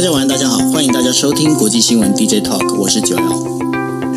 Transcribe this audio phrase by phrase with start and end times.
[0.00, 3.69] 大家晚安，大家好，欢迎大家收听国际新闻 DJ Talk，我是九幺。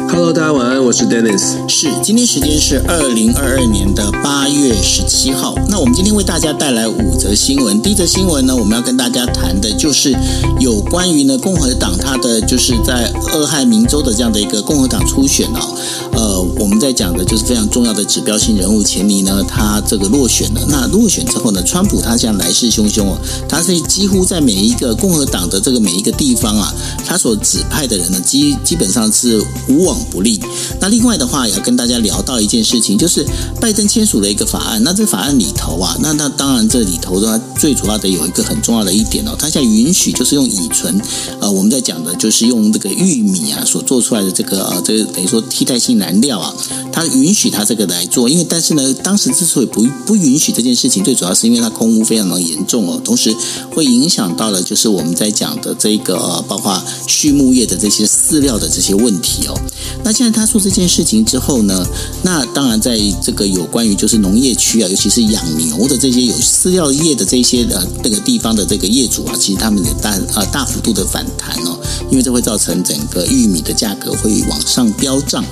[0.10, 1.58] Hello，大家晚安，我是 Dennis。
[1.68, 5.56] 是，今天时间是二零二二年的八月十七号。
[5.70, 7.82] 那我们今天为大家带来五则新闻。
[7.82, 10.16] 第一则新闻呢，我们要跟大家谈的就是
[10.60, 15.76] 有关于呢共和党他的就是在俄亥明州的这样的一个共和党初选哦。
[16.14, 20.62] 呃，我们在讲的就是非常重要的指标性人物钱尼呢，他这个落选了。
[20.70, 23.18] 那落选之后呢，川普他现在来势汹汹哦，
[23.50, 26.74] 他是几乎在每一个共和党的这个每一个地方啊，
[27.06, 30.40] 他所指派的人呢，基基本上是无往不利。
[30.80, 33.26] 那另外的话，也要跟大家聊到一件事情，就是
[33.60, 34.82] 拜登签署了一个法案。
[34.84, 41.02] 那这法案里头啊，那那当然这里头的话，最主要的有一个很重要的一点哦，它现在允许就是用乙醇，
[41.40, 46.54] 呃，我们在讲的就是用这个玉米啊所做出来的这个呃，这个等于说替代性燃料啊，
[46.92, 48.30] 它允许它这个来做。
[48.30, 53.36] 因为但是呢，当时之所以不不允许这件事情，最主要是因为它空污非常的严重哦，同时
[53.72, 59.54] 会影响到了就是我们在讲的这个呃，包括畜牧业的这些饲料的这些问题哦。
[60.04, 61.86] 那现在他做这件事情之后呢，
[62.24, 75.44] 那当然在这个有关于就是农业区啊，尤其是养牛的这些有饲料业的这些呃这个地方的这个业主啊，其实他们的大呃大幅度的反弹哦，因为这会造成整个玉米的价格会往上飙涨。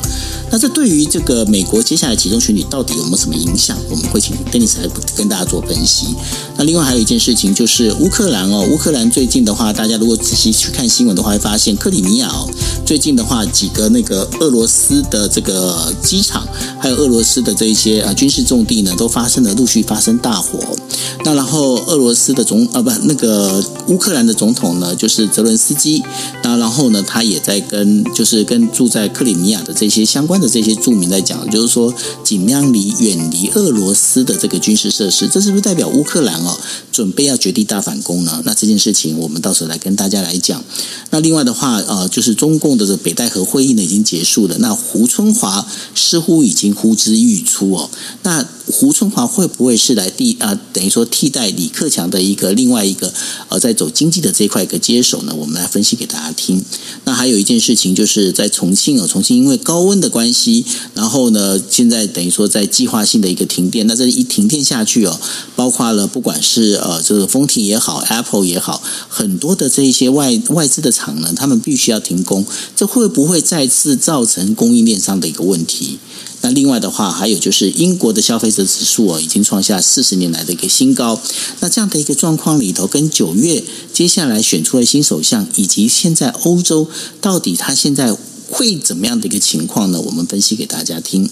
[0.52, 3.78] 那这对于这个美国接下来集中选举到底有没有什么影响？
[3.90, 6.08] 我们会请 Dennis 来跟大家做分析。
[6.58, 12.50] 那另外还有一件事情就是乌克兰哦，乌克兰最近的话，大家如果仔细去看新闻的话，会发现克里米亚哦，
[12.86, 16.46] 最近的话几个那个俄罗斯的这个机场，
[16.80, 20.60] 还有俄罗斯的这一些啊军事重地呢，都发生了陆续发生大火。
[21.24, 26.04] 那然后俄罗斯的总啊不那个乌克兰的总统呢，就是泽伦斯基。
[26.44, 35.28] 那然后呢，他也在跟就是跟住在克里米亚的这些相关的这些著名来讲，就是说尽量离远离俄罗斯的这个军事设施。
[35.28, 36.58] 这是不是代表乌克兰哦
[36.92, 38.42] 准备要绝地大反攻呢？
[38.46, 40.64] 那这件事情我们到时候来跟大家来讲。
[41.12, 44.58] 那另外的话，呃，就是中共的这北戴河会议呢已经结束了。
[44.60, 47.90] 那胡春华似乎已经呼之欲出哦。
[48.24, 50.58] 那胡春华会不会是来替啊？
[50.74, 53.14] 等于说替代李克强的一个另外一个
[53.50, 55.34] 呃，在走经济的这一块一个接手呢？
[55.38, 56.64] 我们来分析给大家听。
[57.04, 63.86] 那还有一件事情，就是在重庆哦，重庆因为高温的关系，然后呢，现在等于说在计划性的一个停电。
[63.88, 65.20] 那这一停电下去哦，
[65.56, 72.46] 包括了不管是呃这个丰田也好，Apple 也好，很多的这一些外外资的厂呢，他们必须要停工。
[72.76, 76.00] 这会不会再次造成供应链上的一个问题？
[76.44, 81.22] 那另外的话，还有就是英国的消费者指数哦，已经创下四十年来的一个新高。
[81.60, 86.88] 那这样的一个状况里头，跟九月接下来选出的新首相，以及现在欧洲
[87.22, 88.18] 到底他现在
[88.52, 90.02] 会怎么样的一个情况呢？
[90.02, 91.30] 我们分析给大家听。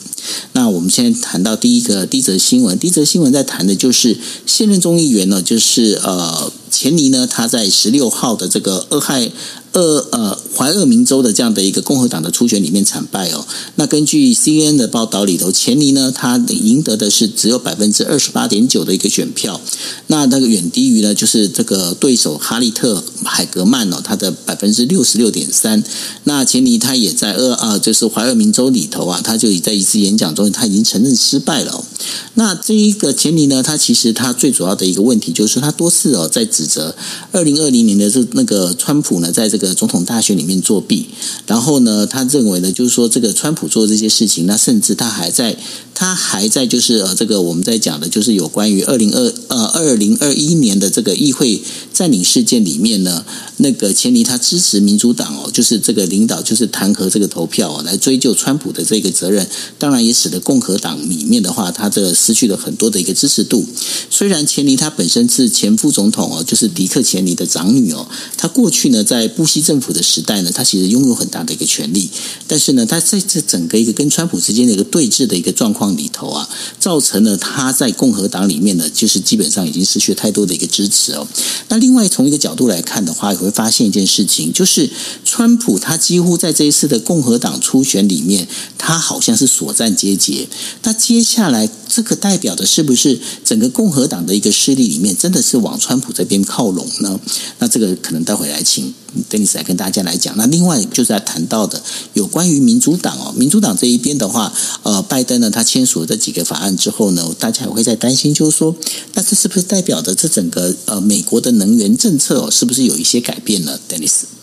[0.53, 9.31] 那我们现在谈到第一个第一则新闻，第一则新闻在谈的就是现任众议员呢，就是呃钱尼呢，他在十六号的这个俄亥。
[9.74, 13.46] 俄呃，怀俄明州的这样的一个共和党的初选里面惨败哦。
[13.75, 19.62] 那根据 CNN 的报道里头，钱尼呢，他赢得的是只有百分之二十八点九的一个选票，
[20.07, 25.84] 那那个远低于呢，就是这个对手哈利特海格曼哦，他的百分之六十六点三。
[26.24, 31.86] 那钱尼他也在呃啊，就是怀俄明州里头啊，他就在一次演讲中，他已经承认失败了。
[32.35, 36.95] 那这一个钱尼呢，他其实他最主要的一个问题就是他多次哦在指责
[37.31, 41.07] 二零二零年的这那个川普呢，在这个总统大选里面作弊，
[41.47, 45.57] 然后呢，他认为呢，就是说这个川普做这些事情，那甚至他还在，
[45.93, 51.61] 他还在就是呃，这个我们在讲的就是有关于二零二呃二零二一年的这个议会
[51.93, 53.25] 占领事件里面呢，
[53.57, 59.45] 那个钱尼他支持民主党哦，就是这个领导就是弹劾这个投票哦，来追究川普的这个责任，
[59.77, 63.66] 当然也使得共和党里面的话，他这失去了很多的一个支持度。
[64.09, 68.07] 虽然钱尼他本身是前副总统哦，就是迪克钱尼的长女哦，
[68.38, 72.09] 他过去呢在布希政府的时代呢，他其实拥有很大的一个权力，
[72.47, 76.47] 但是呢，他在这整个一个跟川普之间的一个对峙的一个状况里头啊，
[76.79, 81.27] 造成了他在共和党里面呢，就是基本上已经失去了太多的一个支持哦。
[81.69, 84.89] 那另外从一个角度来看的话，也会发现一件事情，就是
[85.24, 88.47] 川普他几乎在这一次的共和党初选里面，
[88.77, 90.47] 他好像是所战皆捷。
[90.83, 97.19] 那接下来这个代表的是不是整个共和党的一个势力里面，真的是往川普这边靠拢呢？
[97.57, 98.94] 那这个可能待会来请。
[99.27, 101.81] 等 Dennis 来跟大家来讲，那另外就是在谈到的
[102.13, 104.53] 有关于民主党哦，民主党这一边的话，
[104.83, 108.75] 呃，拜登呢他签署了这几个法案之后呢，大家也会在担心，就是说，
[109.15, 114.38] 那这是不是代表着这整个呃美国的能源政策哦，是不是有一些改变呢？Dennis。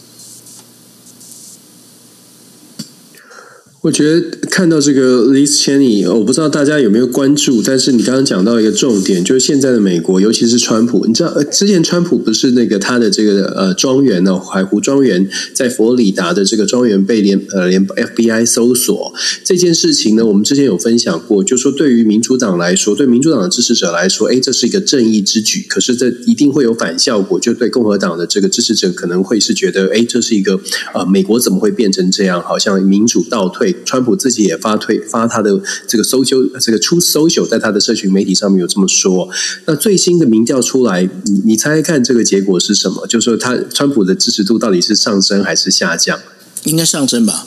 [3.87, 30.59] 我觉得看到这个 Liz Cheney，我不知道大家有没有关注，但是你刚刚讲到一个重点，就是现在的美国，尤其是川普，你知道，之前川普不是那个他的这个呃庄园呢，海湖庄园在佛罗里达的这个庄园被联呃联 FBI 搜索这件事情呢，我们之前有分享过，就说对于民主党来说，对民主党的支持者来说，哎，这是一个正义之举，可是这一定会有反效果，就对共和党的这个支持者可能会是觉得，哎，这是一个
[30.93, 33.76] 呃美国怎么会变成这样，好像民主倒退。
[33.85, 39.29] 川普自己也发推发他的这个 social 这个 Truth Social 在他的社群媒体上面有这么说。
[39.67, 43.07] 那最新的民调出来，你你猜猜看这个结果是什么？
[43.07, 46.19] 就是说他川普的支持度到底是上升还是下降？
[46.65, 47.47] 应该上升吧。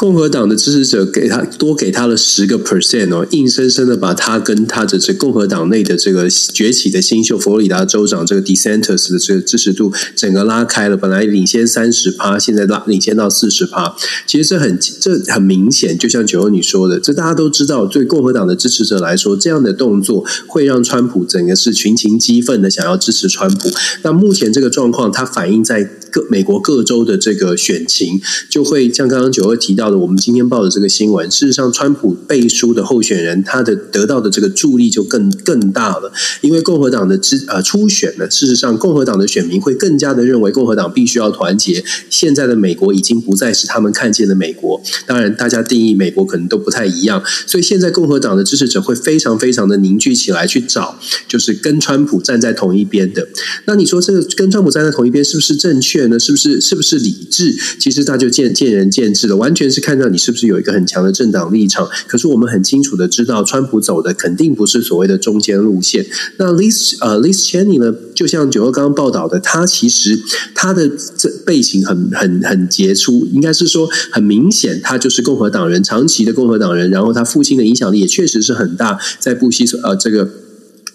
[0.00, 13.94] 共和党的支持者给他多给他了十个 percent 哦，硬生生的把他跟他的这共和党内的这个崛起的新秀佛罗里达州长这个 DeSantis 的这个支持度整个拉开了，本来领先三十趴，现在拉领先到四十趴。
[14.26, 23.70] 其实这很这很明显，就像九欧你说的，这大家都知道，对共和党的支持者来说，这样的动作会让川普整个是群情激愤的想要支持川普。
[24.00, 28.18] 那目前这个状况，它反映在各美国各州的这个选情，
[28.48, 29.89] 就会像刚刚九欧提到。
[29.98, 36.12] 我们今天报的这个新闻，事实上，川普背书的候选人，他的得到的这个助力就更更大了。
[36.40, 41.82] 因为共和党的支呃初选呢，事实上，共和党的选民会更加的认为共和党必须要团结。
[42.08, 44.80] 现在的美国已经不再是他们看见的美国。
[45.06, 53.26] 当然，大家定义美国可能都不太一样，所以现在共和党的支持者会非常非常的凝聚起来，去找就是跟川普站在同一边的。
[53.64, 56.18] 那你说这个跟川普站在同一边是不是正确呢？
[56.18, 57.56] 是不是是不是理智？
[57.80, 59.79] 其实那就见见仁见智了，完全是。
[59.80, 61.88] 看到你是不是有一个很强的政党立场？
[62.06, 66.06] 可是我们很清楚的知道，川普走的肯定不是所谓的中间路线。
[66.36, 67.92] 那 Liz 呃 Liz Cheney 呢？
[68.14, 70.20] 就像九二刚刚报道的，他其实
[70.54, 70.86] 他的
[71.16, 76.90] 这背景很很很杰出，应该是说很明显，他就是共和党人，长期的共和党人。
[76.90, 80.28] 然后他父亲的影响力也确实是很大，在布希呃这个。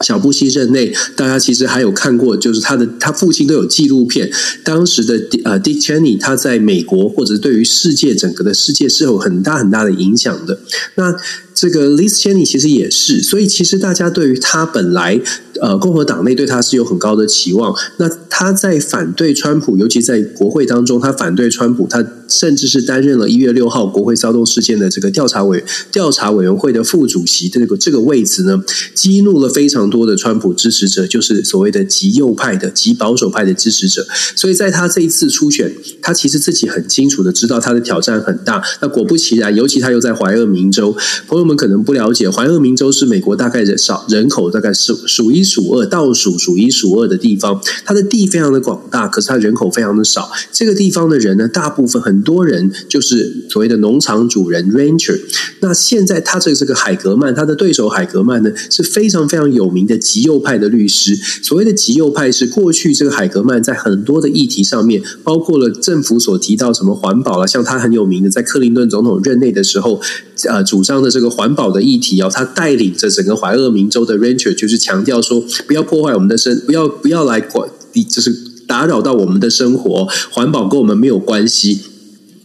[0.02, 4.32] 小布希任内，大家其实还有看过，就是他的他父亲都有纪录片。
[4.64, 5.14] 当时的
[5.44, 10.60] 呃，Dick Cheney，他在美国或者对于世界整个的世界是有很大很大的影响的。
[10.96, 11.16] 那
[11.56, 15.22] 这个 Liz Cheney 其实也是，所以其实大家对于他本来。
[15.62, 17.74] 呃，共和党内对他是有很高的期望。
[17.96, 25.64] 那他在反对川普，尤其在国会当中，他反对川普，他甚至是担任了一月六号国会骚动事件的这个调查委
[25.94, 28.62] 调查委员会的副主席这个这个位置呢，
[28.94, 34.06] 激怒了非常多的川普支持者，就是所谓的极右派的极保守派的支持者。
[34.36, 38.62] 所以在他这一次初选，他其实自己很清楚的知道他的挑战很大。
[38.82, 40.94] 那果不其然，尤其他又在怀俄明州，
[41.30, 45.46] 朋友们可能不了解，怀俄明州是美国大概人少人口大概是数一。
[45.46, 50.32] 数二倒数数一数二的地方，它的地非常的广大，可是它人口非常的少。
[50.52, 55.22] 这个地方的人呢，大部分很多人就是所谓的农场主人 （rancher）。
[55.60, 61.16] 那现在他这这个海格曼，他的对手海格曼呢，是非常非常有名的极右派的律师。
[61.44, 70.02] 所谓的极右派是过去这个海格曼在很多的议题上面，包括了政府所提到什么环保了，像他很有名的，在克林顿总统任内的时候，
[70.50, 75.44] 呃，主张的这个环保的议题哦，他带领着整个怀俄明州的 rancher，就是强调说。
[75.68, 77.70] 不要破坏我们的生，不要不要来管，
[78.10, 78.34] 就是
[78.66, 80.08] 打扰到我们的生活。
[80.32, 81.82] 环保跟我们没有关系。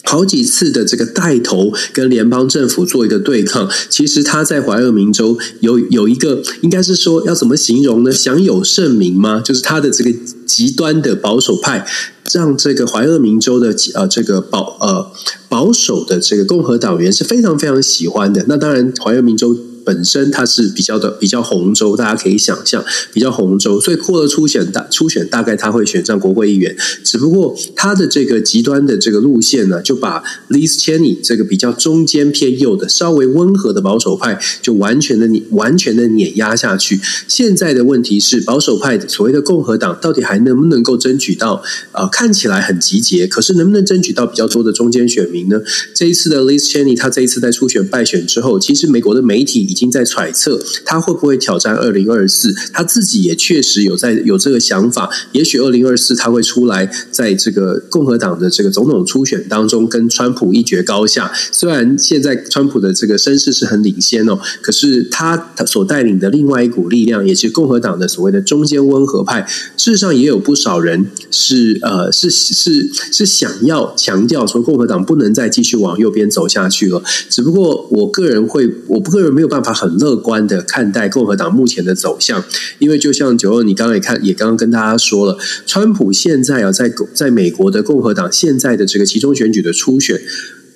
[0.04, 8.10] 好几次的这个带头跟联邦政府做一个对抗，其实他在怀俄明州有有一个，应该是说要怎么形容呢？
[8.10, 9.40] 享有盛名吗？
[9.40, 10.12] 就是他的这个
[10.46, 11.86] 极端的保守派，
[12.32, 15.10] 让这个怀俄明州的呃这个保呃
[15.48, 18.44] 保守的这个共和党员是非常非常喜欢的。
[18.48, 19.56] 那当然，怀俄明州。
[19.84, 26.76] 本身它是比较的比较红州，大家可以想象比较红州，所以过了初选大初选，大概他会选上国会议员。
[27.04, 37.00] 只不过他的这个极端的这个路线呢，就把 Liz Cheney 这个比较中间偏右的稍微温和的保守派，就完全的你完全的碾压下去。
[37.26, 41.62] 现在的问题是，保守派所谓的共和党到底还能不能够争取到？
[41.92, 45.60] 呃，看起来很集结，可是能不能争取到比较多的中间选民呢？
[45.94, 49.69] 这一次的 Liz Cheney，他这一次在初选败选之后，其实美国的媒体。
[49.70, 55.08] 已经在揣测他会不会挑战二零二四，他自己也确实有在有这个想法。
[55.30, 61.32] 也许二零二四他会出来，在这个共和党的这个总统初选当中跟川普一决高下。
[61.52, 69.46] 虽然现在川普的这个声势是很领先哦，可是他所带领的另外一股力量，也是共和党的所谓的中间温和派，
[69.76, 77.00] 事实上也有不少人是呃是是是想要强调说共和党不能再继续往右边走下去了。
[77.28, 79.59] 只不过我个人会，我个人没有办法。
[79.62, 82.44] 他很乐观的看待共和党目前的走向，
[82.78, 85.36] 因为就像九二，你刚刚也看，也刚刚跟大家说了，
[85.66, 90.20] 川普现在啊，在在美国的共和党现在的这个期中选举的初选。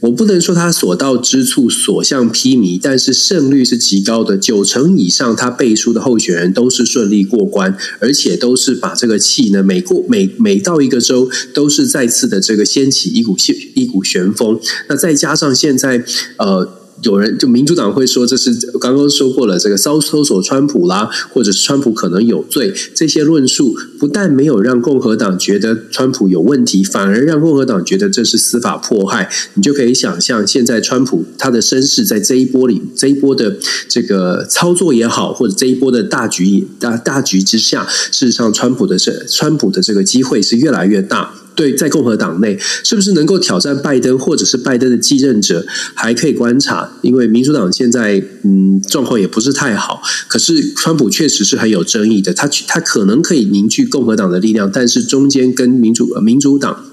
[0.01, 14.61] 我不能说他所到之处所向披靡，但是胜率是极高的，九成以上他背书的候选人都是顺利过关，而且都是把这个气呢，每过每每到一个州都是再次的这个掀起一股旋一股旋风。
[14.89, 16.05] 那再加上现在
[16.37, 16.84] 呃。
[17.05, 29.31] 有人就民主党会说，这是刚刚说过了，这个搜搜索川普啦，或者是川普可能有罪，这些论述不但没有让共和党觉得川普有问题，反而让共和党觉得这是司法迫害。
[29.55, 33.57] 你就可以想象，现在川普他的身世在这一波里，这一波的
[33.89, 41.35] 这个操作也好，或者这一波的大局大大局之下，事实上，川普的这川普的这个机会是越来越大。
[41.55, 46.91] 对，在共和党内是不是能够挑战拜登，或者是拜登的继任者，还可以观察。
[47.03, 52.35] 因为民主党现在嗯状况也不是太好，可是川普确实是很有争议的。
[52.35, 56.85] 他他可能可以凝聚共和党的力量，但是中间跟民主民主党。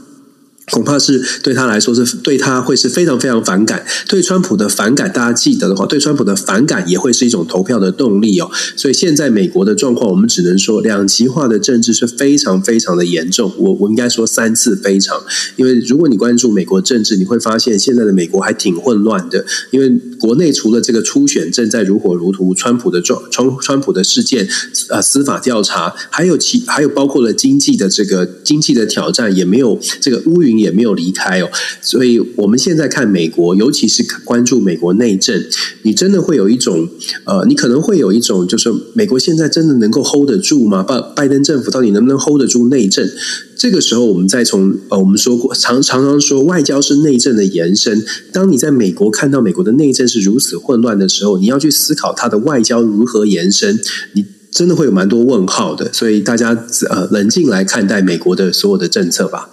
[0.71, 8.49] 恐怕是对他来说是对他会是非常非常反感，对川普的反感，大家记得的话，对川普的反感也会是一种投票的动力哦。
[8.77, 13.51] 所以现在美国的状况，我们只能说两极化的政治是非常非常的严重。
[13.57, 15.21] 我我应该说三次非常，
[15.57, 19.45] 因为如果你关注美国政治，你会发现现在的美国还挺混乱的。
[19.71, 24.47] 因为国内除了这个初选正在如火如荼，川普的状川川普的事件
[24.87, 30.60] 啊，司法调查，还有其还有包括了经济的这个经济的挑战，也没有这个乌云。
[30.61, 31.49] 也没有离开哦，
[31.81, 35.43] 所以我们现在看美国，尤其是关注美国内政，
[35.83, 36.87] 你真的会有一种
[37.25, 40.83] 呃，你可能会有一种，就是美国现在真的能够 hold 得住吗？
[40.83, 43.09] 拜拜登政府到底能不能 hold 得住内政？
[43.55, 48.03] 这个时候，我们再从呃，我们说过，常常常说外交是内政的延伸。
[48.31, 53.79] 当你在美国看到美国的内政是如此混乱的时候，你要去思考它的外交如何延伸，
[54.13, 55.93] 你真的会有蛮多问号的。
[55.93, 56.57] 所以大家
[56.89, 59.49] 呃，冷静来看待美国的所有的政策吧。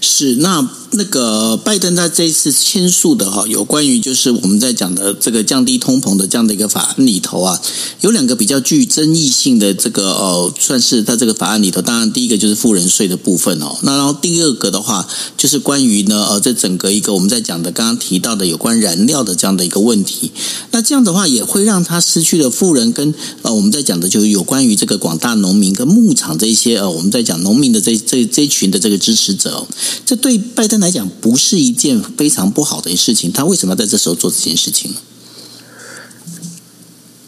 [0.00, 7.58] 是，那那个拜登在这一次签署的哈，有关于就是我们在讲的这个降低通膨的这样的一个法案里头啊，
[8.02, 11.80] 有两个比较具争议性的这个呃，算是在这个法案里头。
[11.80, 13.74] 当然，第一个就是富人税的部分哦。
[13.82, 15.08] 那然后第二个的话，
[15.38, 20.30] 就是关于呢呃，这整个一个我们在讲的刚刚提到的有关燃料的这样的一个问题。
[20.72, 29.66] 那这样的话，也会让他失去了富人跟呃，我们在讲的就是有关于这个广大农民跟牧场这一些呃，我们在讲农民的这这这一群的这个支持者。
[30.04, 34.96] 这对拜登来讲不是一件非常不好的事情，他为什么要在这时候做这件事情呢？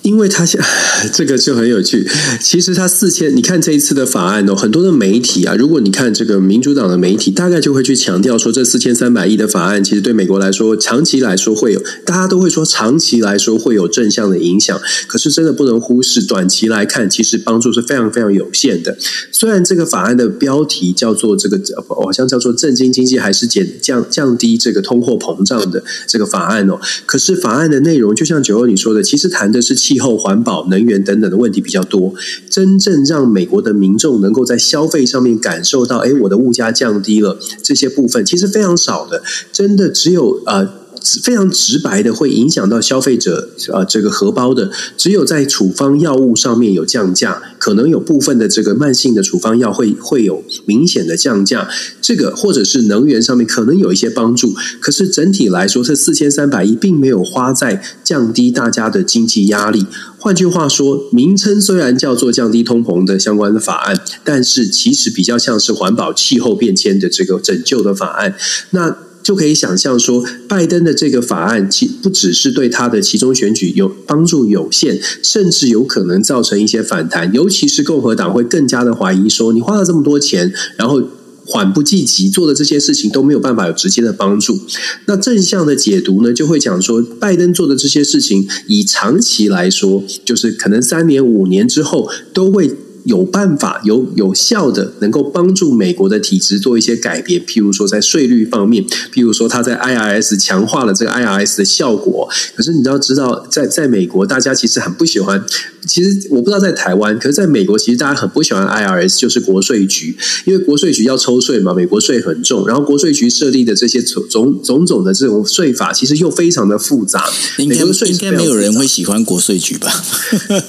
[0.05, 0.61] 因为他现
[1.13, 2.07] 这个就很有趣。
[2.41, 14.79] 其实他四千，你看这一次的法案哦，很多的媒体啊，如果你看这个民主党的媒体，大概就会去强调说，这四千三百亿的法案，其实对美国来说，长期来说会有，大家都会说长期来说会有正向的影响。
[15.07, 18.97] 可是真的不能忽视，短期来看，其实帮助是非常非常有限的。
[19.33, 21.59] 虽然这个法案的标题叫做这个，
[21.89, 29.94] 好像叫做振兴经济还是减降降低这个通货膨胀的这个法案哦，可是法案的内容，就像九欧你说的，其实谈的是气。
[29.95, 32.13] 气候、环保、能源等等的问题比较多，
[32.51, 39.23] 真正让美国的民众能够在消费上面感受到，哎，我的物价降低了，这些部分其实非常少的，
[39.53, 40.84] 真的只有呃。
[41.23, 51.69] 非常直白的会影响到消费者啊，这个荷包的，只有在处方药物上面有降价，可能有部分的这个慢性的处方药会会有明显的降价，
[52.01, 59.87] 这个或者是能源上面可能有一些帮助，可是整体来说，这四千三百亿并没有花在降低大家的经济压力。
[60.19, 68.35] 换句话说，名称虽然叫做降低通膨的相关的法案，但是其实比较像是环保、气候变迁的这个拯救的法案。
[68.71, 68.97] 那。
[69.25, 77.33] 就可以想象说，拜登的这个法案其不只是对他的其中选举有帮助有限，甚至有可能造成一些反弹。
[77.33, 81.03] 尤其是共和党会更加的怀疑说，你花了这么多钱，然后
[81.47, 84.61] 缓不济急做的这些事情都没有办法有直接的帮助。
[85.07, 92.71] 那正向的解读呢，就会讲说，拜登做的这些事情，以长期来说，就是可能三年五年之后都会。
[93.05, 102.29] 有办法有有效的能够帮助美国的体制做一些改变，譬如说在税率方面，譬如说他在 IRS 强化了这个 IRS 的效果。
[102.57, 105.45] 可是你要知道，在在美国，大家其实很不喜欢。
[105.87, 117.25] 其实我不知道在台湾，可是在美国，其实大家很不喜欢 IRS，就是国税局，因为国税局要抽税嘛，美国税很重，然后国税局设立的这些种种种种的这种税法，其实又非常的复杂。
[117.59, 119.91] 应该应该没有人会喜欢国税局吧？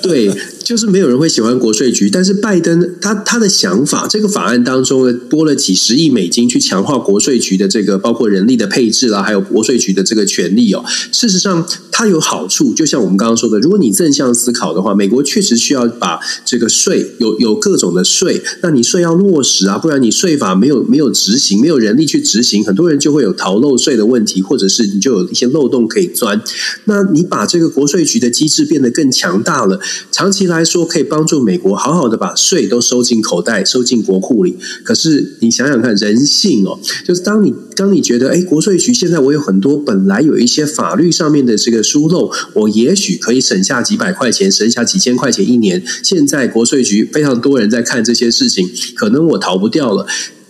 [0.01, 0.31] 对。
[0.65, 10.83] 就是没有人会喜欢国税局，但是拜登他他的想法，这个法案当中呢，拨了几十亿美金去强化国税局的这个包括人力的配置啦，还有国税局的这个权利哦。
[11.11, 26.41] 事实上，它有好处，就像我们刚刚说的，如果你正向思考的话，美美国确实需要把这个税有有各种的税，那你税要落实啊，不然你税法没有没有执行，没有人力去执行，很多人就会有逃漏税的问题，或者是你就有一些漏洞可以钻。
[26.85, 29.79] 那你把这个国税局的机制变得更强大了，
[30.11, 34.57] 长期来说可以帮助美国好好的把税都收进口袋、收进国库里。
[34.83, 45.83] 可是你想想看，人性哦，就是当你当你觉得哎，国税局现在我有很多本来有一些法律上面的这个疏漏，我也许可以省下几百块钱，省下几几千块钱一年。
[46.01, 50.07] 现在国税局非常多人在看这些事情，可能我逃不掉了。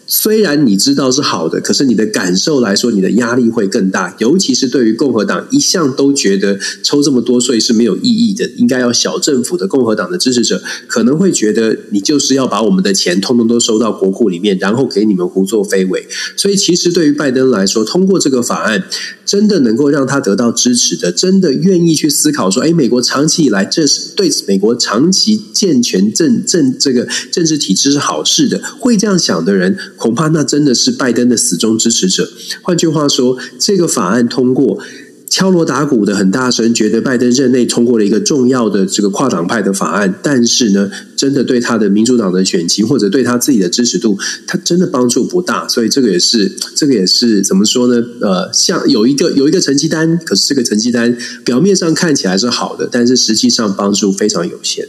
[0.07, 4.15] 虽然你知道是好的，可是你的感受来说，你的压力会更大。
[4.19, 16.07] 尤其是对于共和党一向都觉得抽这么多税是没有意义的，应该要小政府的共和党的支持者，可能会觉得你就是要把我们的钱通通都收到国库里面，然后给你们胡作非为。
[16.37, 18.83] 所以，其实对于拜登来说，通过这个法案，
[19.25, 29.75] 真的能够让他得到支持的，真的愿意去思考说，哎，美国长期以来这是对美国长期健全政政这个政治体制是好事的，会这样想的人。
[29.97, 32.29] 恐怕那真的是拜登的死忠支持者。
[32.61, 34.79] 换句话说，这个法案通过，
[35.27, 40.13] 敲锣打鼓的很大声，觉得拜登任内通过了一个重要的这个跨党派的法案。
[40.21, 45.67] 但是呢，真的对他的民主党的选情或者对他自己的支持度，他真的帮助不大。
[45.67, 47.95] 所以这个也是，这个也是怎么说呢？
[48.21, 54.87] 呃，像有一个有一个成绩单，可是这个成绩单表面上看起来是好的，但是实际上帮助非常有限。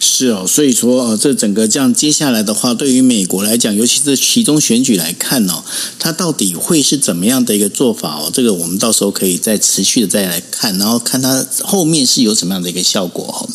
[0.00, 5.62] 是哦，所以说呃，这整个这样接下来的话，对于美国来讲，尤其是其中选举来看哦，
[5.98, 8.30] 它到底会是怎么样的一个做法哦？
[8.32, 13.48] 这个我们到时候可以再持续的再来看，然后看它后面是有什么样的一个效果哦。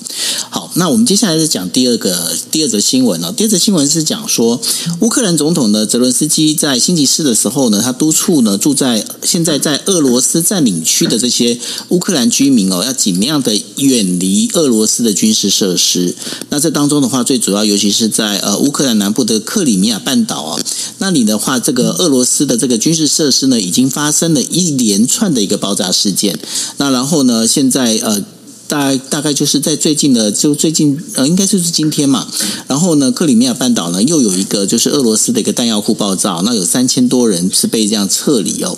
[0.52, 3.34] 好，那我们接下来是讲第二个第二则新闻哦。
[3.36, 4.62] 第二则新闻是讲说，
[5.00, 16.03] 乌克兰总统呢，泽伦斯基在星期四的时候呢，他督促呢住在现在在俄罗斯占领区的这些乌克兰居民哦，要尽量的远离俄罗斯的军事设施。
[16.50, 20.60] 那这当中的话，最主要尤其是在呃乌克兰南部的克里米亚半岛啊，
[20.98, 26.40] 那里的话，这个俄罗斯的这个军事设施呢，已经发生了一连串的一个爆炸事件。
[26.78, 28.24] 那然后呢，现在呃。
[28.68, 32.28] 大大概就是在最近的，就最近呃，应该就是今天嘛。
[32.68, 38.78] 然后呢，克里米亚半岛呢又有一个就是俄罗斯的一个弹药库爆炸，那有三千多人是被这样撤离哦。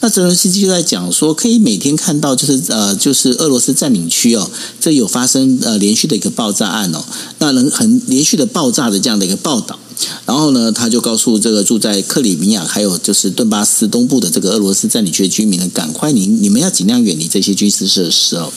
[0.00, 7.04] 那泽伦斯基就在讲说，可以每天看到就是呃，就是俄罗斯占领区哦，这有发生呃连续的一个爆炸案哦，
[7.38, 9.78] 那能很连续的爆炸的这样的一个报道。
[10.26, 18.52] 然后呢，他就告诉这个住在克里米亚还有就是顿巴斯东部的这个俄罗斯占领区的居民呢，赶快你你们要尽量远离这些军事设施哦。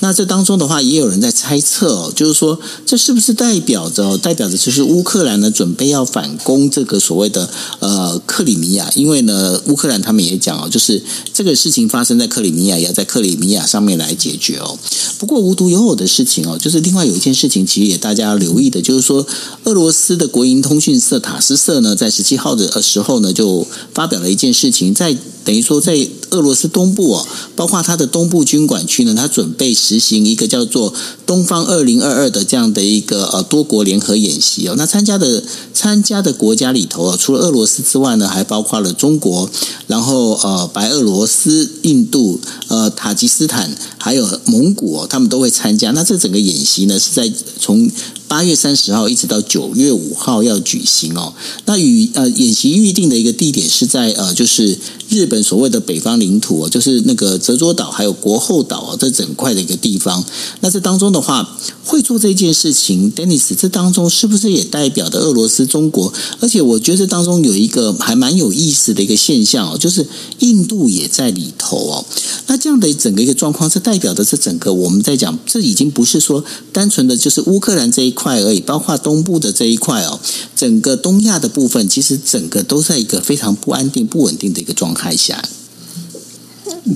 [0.00, 7.48] 那这当中的话，也有人在猜测哦，就是说这是不是代表着代表着就是乌克兰呢准备要反攻这个所谓的
[7.80, 8.90] 呃克里米亚？
[8.94, 11.02] 因为呢，乌克兰他们也讲哦，就是
[11.34, 14.78] 这个事情发生在克里米亚，也要在克里米亚上面来解决哦。
[15.18, 19.26] 不过无独有偶的事情哦，就是另外有一件事情，其实也大家要留意的，就是说
[19.64, 27.26] 俄罗斯的国营通逊色塔斯社呢，在十七号的时候呢，就发表了一件事情，在等于说在俄罗斯东部哦，
[27.56, 30.92] 包括它的东部军管区呢，它准备实行一个叫做
[31.26, 34.74] “东方二零二二”的这样的一个呃多国联合演习哦。
[34.76, 35.42] 那参加的
[35.74, 39.50] 参加的国家里头啊，除了俄罗斯之外呢，还包括了中国，
[39.86, 45.90] 然后呃白俄罗斯、印度、呃塔吉斯坦，还有蒙古哦，他们都会参加。
[45.90, 47.90] 那这整个演习呢，是在从
[48.28, 51.32] 八月三十号一直到九月五号要举行哦。
[51.66, 60.22] 那与呃演习预定的一个地点是在呃就是日本所谓的北方领土哦，就是那个泽佐岛还有国后岛哦，这整块的一个地方。
[60.60, 66.12] 那这当中的话，会做这件事情，Dennis，这当中是不是也代表的俄罗斯、中国？
[66.40, 70.04] 而且我觉得这当中有一个还蛮有意思的一个现象哦，就是
[70.40, 72.04] 印度也在里头哦。
[72.48, 80.18] 那这样的整个一个状况，是代表的是整个我们在讲，这已经不是说单纯的就是乌克兰这一块而已，包括东部的这一块哦，
[80.56, 85.59] 整个东亚的部分，其实整个都在一个非常不安定、不稳定的一个状态下。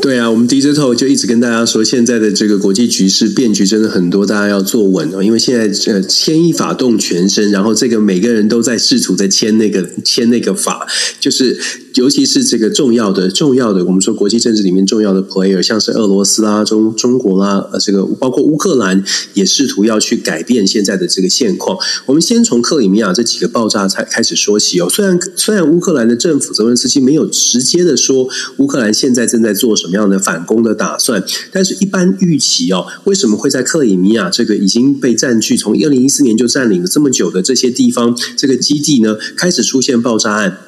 [0.00, 5.22] 对啊，我们 DJ 头就一直跟大家说，现在的这个国际局势变局真的很多，大家要坐稳哦。
[5.22, 10.86] 因为现在呃，牵一发动全身，然后这个每个人都在试图在牵那个牵那个法，
[11.20, 11.58] 就是
[11.94, 19.02] 尤其是这个重要的重要的，我们说国际政治里面重要的 player，像是俄罗斯啦、中中国啦，呃，这个包括乌克兰
[19.34, 21.78] 也试图要去改变现在的这个现况。
[22.06, 24.88] 我们先从克里米亚这几个爆炸才开始说起哦。
[24.90, 29.63] 虽然虽然乌克兰的政府泽连斯基没有直接的说乌克兰现在正在做。
[29.64, 31.24] 做什么样的反攻的打算？
[31.50, 40.58] 但是，一般预期哦，为什么会在克里米亚这个已经被占据，从二零一四年就占领了这么久的这些地方，这个基地呢，开始出现爆炸案？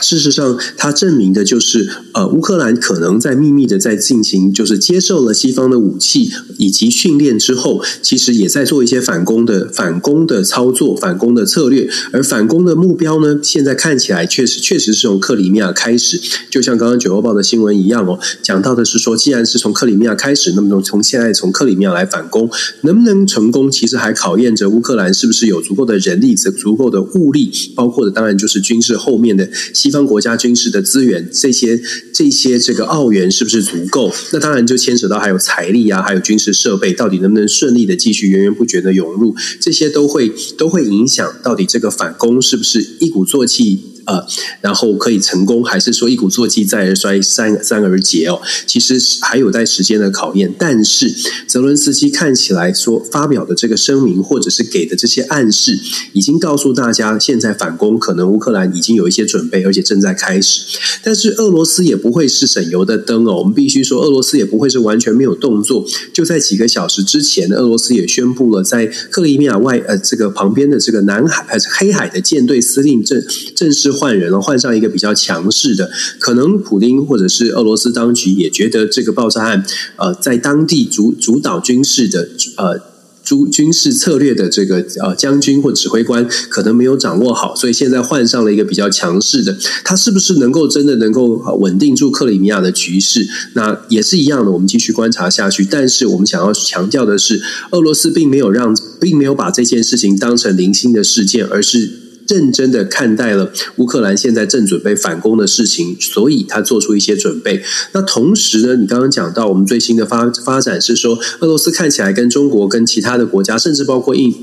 [0.00, 11.90] 事实上，它证明的就是，呃，乌克兰可能在秘密的在进行，就是接受了西方的武器以及训练之后，其实也在做一些反攻的反攻的操作、反攻的策略。
[12.12, 22.48] 而反攻的目标呢，现在看起来确实确实是从克里米亚开始，就像刚刚九欧报的新闻一样哦，讲到的是说，既然是从克里米亚开始，那么从现在从克里米亚来反攻，
[22.82, 29.48] 能不能成功，其实还考验着乌克兰是不是有足够的人力、足够的物力，包括的当然就是军事后面的。
[29.78, 31.80] 西方国家军事的资源，这些
[32.12, 34.12] 这些这个澳元是不是足够？
[34.32, 39.36] 那当然就牵扯到还有财力啊，还有军事设备，到底能不能顺利的继续源源不绝的涌入？
[39.60, 43.80] 这些都会都会影响到底这个反攻是不是一鼓作气。
[44.08, 44.26] 呃，
[44.62, 48.40] 然后可以成功，还是说一鼓作气再而衰，三三而竭哦？
[48.66, 50.54] 其实还有待时间的考验。
[50.58, 51.14] 但是
[51.46, 55.78] 泽伦斯基看起来说发表的这个声明，或者是给的这些暗示，
[56.14, 60.62] 已经告诉大家，现在反攻可能乌克兰已经有一些准备，而且正在开始。
[61.02, 65.84] 但是俄罗斯也不会是省油的灯哦，我们必须说，俄罗斯也不会是完全没有动作。
[66.14, 73.22] 就在几个小时之前，俄罗斯也宣布了，在克里米亚外呃这个旁边的这个南海还是黑海的舰队司令正
[73.54, 73.97] 正式。
[73.98, 79.64] 换人了，换上一个比较强势的，可能普丁或者是俄罗斯当局也觉得这个爆炸案，
[79.96, 82.80] 呃，在当地主主导军事的呃
[83.24, 93.28] 主军事策略的这个呃将军或指挥官可能没有掌握好，所以现在换上了一个比较强势的，他是不是能够真的能够稳定住克里米亚的局势？
[93.52, 95.62] 那也是一样的，我们继续观察下去。
[95.70, 102.07] 但是我们想要强调的是，俄罗斯并没有让，并没有把这件事情当成零星的事件，而是。
[102.28, 107.62] 认真的看待了乌克兰现在正准备反攻的事情，所以他做出一些准备。
[107.92, 114.34] 那同时呢，你刚刚讲到我们最新的发发展是说，俄罗斯看起来跟中国、跟其他的国家，甚至包括印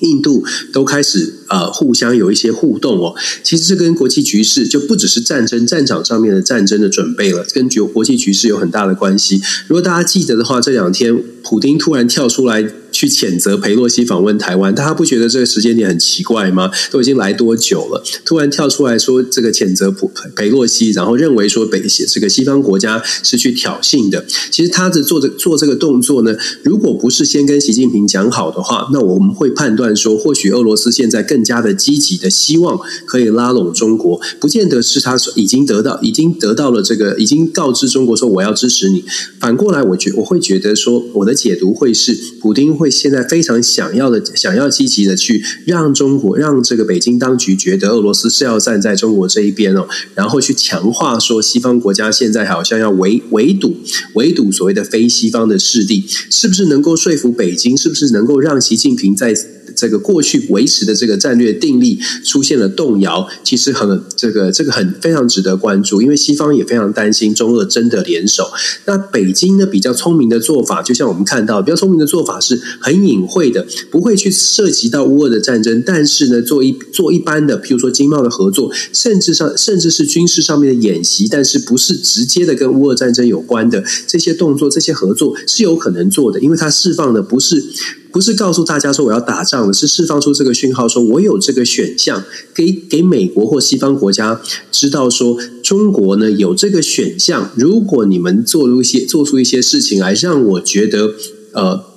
[0.00, 3.14] 印度，都开始呃互相有一些互动哦。
[3.44, 9.40] 其实这跟国际局势就不只是战争战场上面的战争的准备了，跟国国际局势有很大的关系。
[9.68, 12.68] 如果大家记得的话，这两天普丁突然跳出来。
[12.90, 16.70] 去谴责裴洛西访问台湾，大家不觉得这个时间点很奇怪吗？
[16.90, 24.24] 都已经来多久了，突然跳出来说这个谴责普裴洛西，然后认为说北这个西方国家是去挑衅的。
[24.50, 39.04] 其实他的做这做这个动作呢，如果不是先跟习近平讲好的话，那我们会判断说，或许俄罗斯现在更加的积极的希望可以拉拢中国，不见得是他已经得到已经得到了这个已经告知中国说我要支持你。
[39.38, 42.79] 反过来，我觉我会觉得说，我的解读会是普丁。
[42.80, 53.76] 会现在非常想要的，想要积极的去让中国，让这个北京当局觉得俄罗斯是要站在中国这一边哦，然后去强化说西方国家现在好像要围围堵
[54.14, 57.76] 围堵所谓的非西方的势力，是不是能够说服北京？
[57.76, 59.36] 是不是能够让习近平在？
[59.74, 68.50] 这个过去维持的这个战略定力出现了动摇，其实很这个这个很非常值得关注，因为西方也非常担心中俄真的联手。
[68.86, 87.64] 那北京呢，比较聪明的做法，就像我们看到比较聪明的做法是很隐晦的，不会去涉及到乌俄的战争，但是呢，做一做一般的，譬如说经贸的合作，甚至上甚至是军事上面的演习，但是不是直接的跟乌俄战争有关的这些动作，这些合作是有可能做的，因为它释放的不是。
[88.12, 97.50] 不是告诉大家说我要打仗了，是释放出这个讯号，说我有这个选项，给给美国或西方国家知道说中国呢有这个选项。
[97.54, 101.14] 如果你们做出一些做出一些事情来，让我觉得
[101.52, 101.89] 呃。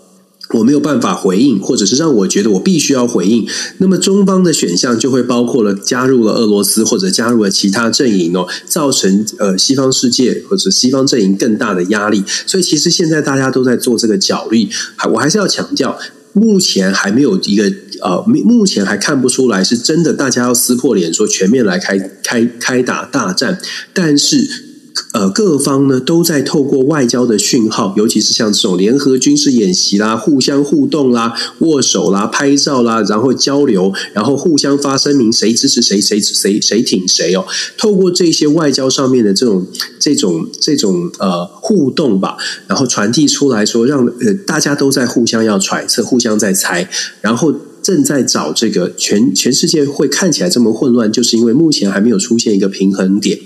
[0.54, 3.48] 我没有办法回应，或者是让我觉得我必须要回应，
[3.80, 12.24] 那么中方的选项就会包括了加入了俄罗斯或者加入了其他阵营哦，造成呃西方世界或者西方阵营更大的压力。
[12.46, 15.98] 所以其实现在大家都在做这个角力，还我还是要强调，
[16.34, 17.64] 目前还没有一个
[18.02, 23.60] 呃，目前还看不出来是真的大家要撕破脸说全面来开开开打大战，
[23.94, 24.73] 但是。
[25.14, 37.46] 呃，各方呢都在透过外交的讯号，尤其是像这种联合军事演习啦、互相互动啦、握手啦、拍照啦，然后交流，然后互相发声明，谁支持谁，谁谁谁挺谁哦。
[37.78, 39.68] 透过这些外交上面的这种、
[40.00, 46.90] 这种、这种呃互动吧，然后传递出来说，让呃大家都在互相要揣测，互相在猜，
[47.22, 47.54] 然后。
[47.84, 53.38] 正在找这个全全世界会看起来这么混乱，就是因为目前还没有出现一个平衡点，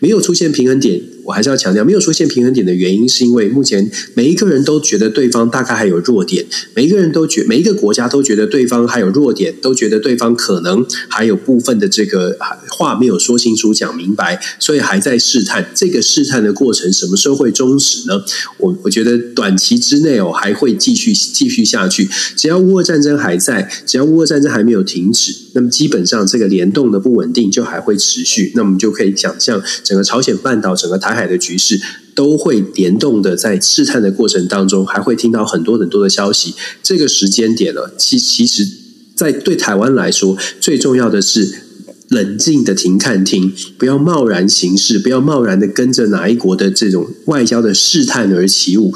[0.00, 1.00] 没有出现平衡点。
[1.26, 12.38] 我还是要强调，没有出现平衡点的原因，是因为目前每一个人都觉得对方大概还有弱点，每一个人都觉，每一个国家都觉得对方还有弱点，都觉得对方可能还有部分的这个
[12.70, 15.68] 话没有说清楚、讲明白，所以还在试探。
[15.74, 18.22] 这个试探的过程什么时候会终止呢？
[18.58, 22.08] 我我觉得短期之内哦，还会继续继续下去。
[22.36, 28.52] 只要乌俄战争还在，只要乌俄战争还没有停止，那么基本上这个联动的不稳定就还会持续。
[28.54, 31.80] 那我们就可以想象，整个朝鲜半岛、整个台海的局势
[32.14, 36.54] 都会联动的，在试探的过程当中，还会听到很多很多的消息。
[36.82, 38.68] 这个时间点了，其其实，
[39.14, 41.62] 在对台湾来说，最重要的是
[42.08, 48.94] 冷静的停看听，不要贸然行事，不要贸然的跟着哪一国的这种外交的试探而起舞。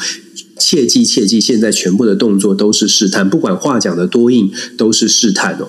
[0.58, 5.68] 切记切记，现在全部的动作都是试探，不管话讲的多硬，都是试探哦。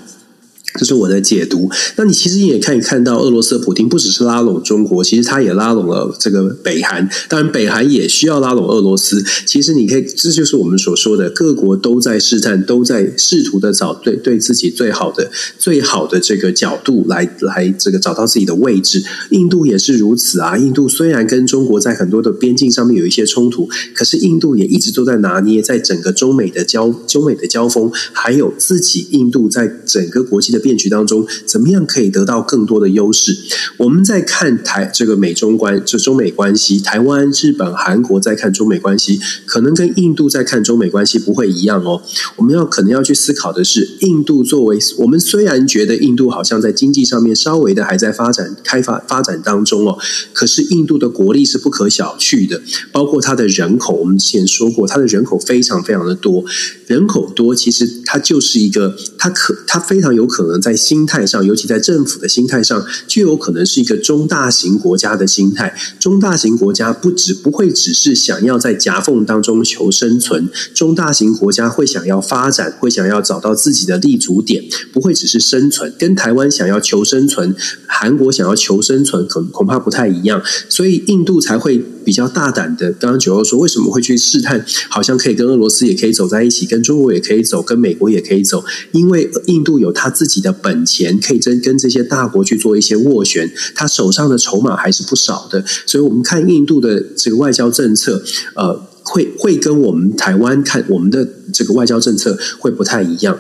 [0.76, 1.70] 这是我的解读。
[1.96, 7.08] 那你其实也可以看到，俄罗斯的普京不只是拉拢中国，其实他也拉拢了这个北韩。
[7.28, 9.24] 当然，北韩也需要拉拢俄罗斯。
[9.46, 19.04] 其实你可以，这就是我们所说的，各国都在试探，都在试图的找对对自己最好的、最好的这个角度来来这个找到自己的位置。
[19.32, 20.58] 印度也是如此啊。
[20.58, 30.61] 印度虽然跟中国在很多的边境上面有一些冲突，可是印度也一直都在拿捏，在整个中美的交中美的交锋，还有自己印度在整个国际的。
[30.62, 33.36] 变局当中，怎么样可以得到更多的优势？
[33.78, 42.02] 我们在看台这个美中关，就中美关系，台湾、日本、韩国在看中美关系，可能跟印度在看中美关系不会一样哦。
[42.36, 49.98] 我们要可能要去思考的是，印度作为我们虽然觉得印度好像在经济上面稍微的还在发展、开发、发展当中哦，
[50.34, 56.44] 可是印度的国力是不可小觑的，包括它的人口，我们之前说过，它的人口非常非常的多，
[56.88, 60.51] 人口多，其实它就是一个，它可，它非常有可能。
[60.52, 65.74] 可能在心态上，尤其在政府的心态上，就有可能是一个中大型国家的心态。
[65.98, 74.62] 中大型国家不只不会只是想要在夹缝当中求生存，中大型国家会想要发展，会想要找到自己的立足点，
[74.92, 75.94] 不会只是生存。
[75.98, 77.56] 跟台湾想要求生存，
[77.88, 80.44] 韩国想要求生存，恐恐怕不太一样。
[80.68, 82.92] 所以印度才会比较大胆的。
[82.92, 84.66] 刚刚九欧说，为什么会去试探？
[84.90, 98.22] 好像可以跟俄罗斯也可以走在一起，跟中国也可以走，跟美国也可以走，因为印度有他自己的本钱可以真跟这些大国去做一些斡旋，他手上的筹码还是不少的，所以我们看印度的这个外交政策，
[98.56, 98.74] 呃，
[99.04, 103.40] 会会跟我们台湾看我们的这个外交政策会不太一样，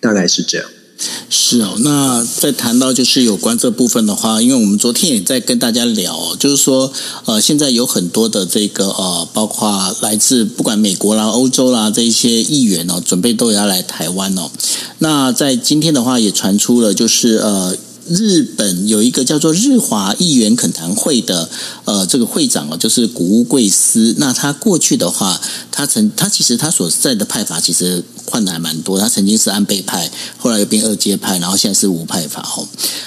[0.00, 0.66] 大概是这样。
[1.30, 6.92] 是哦，那在谈到就是有关这部分的话，因为我们昨天也在跟大家聊，就是说，
[7.24, 14.50] 呃，现在有很多的这个呃，包括来自不管美国啦、欧洲啦这一些议员哦，准备都要来台湾哦。
[14.98, 17.76] 那在今天的话，也传出了就是呃。
[18.08, 21.48] 日本有一个叫做日华议员恳谈会的，
[21.84, 24.14] 呃，这个会长哦，就是谷物贵司。
[24.18, 28.98] 那他过去的话，他曾他其实他所在的派阀其实换的还蛮多。
[28.98, 32.42] 他曾经是安倍派，后来又变二阶派，然后现在是无派阀。
[32.42, 32.66] 哦，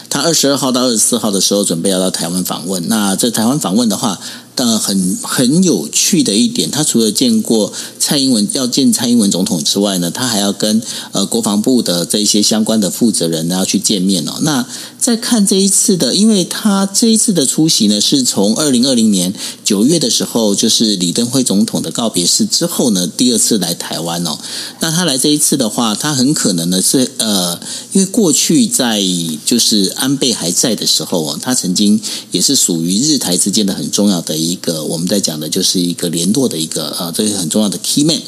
[0.09, 2.87] 他二十二号到二十四号的时候准备要到台湾访问。
[2.87, 4.19] 那在台湾访问的话。
[4.55, 14.39] 但很很有趣的一点，他除了见过蔡英文要见蔡英文总统之外呢，他还要跟呃国防部的这一些相关的负责人呢要去见面哦。
[14.41, 14.65] 那
[14.97, 24.39] 在看这一次的，因为他这一次的出席呢，是从二零二零年九月的时候，就是李登辉总统的告别式之后呢，第二次来台湾哦。
[24.79, 27.59] 那他来这一次的话，他很可能呢是呃，
[27.91, 29.03] 因为过去在
[29.45, 31.99] 就是安倍还在的时候哦，他曾经
[32.31, 34.44] 也是属于日台之间的很重要的。
[34.45, 38.21] 一个我们在讲的就是一个联络的一个啊，这是很重要的 key man。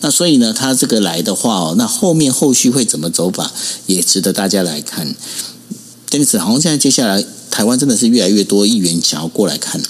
[0.00, 3.50] 那所以呢，他这个来的话哦，那后面后续会怎么走法，
[3.86, 5.14] 也值得大家来看。
[6.12, 9.82] 因此，好像现在接下来台湾真的是越来越多议员想要过来看。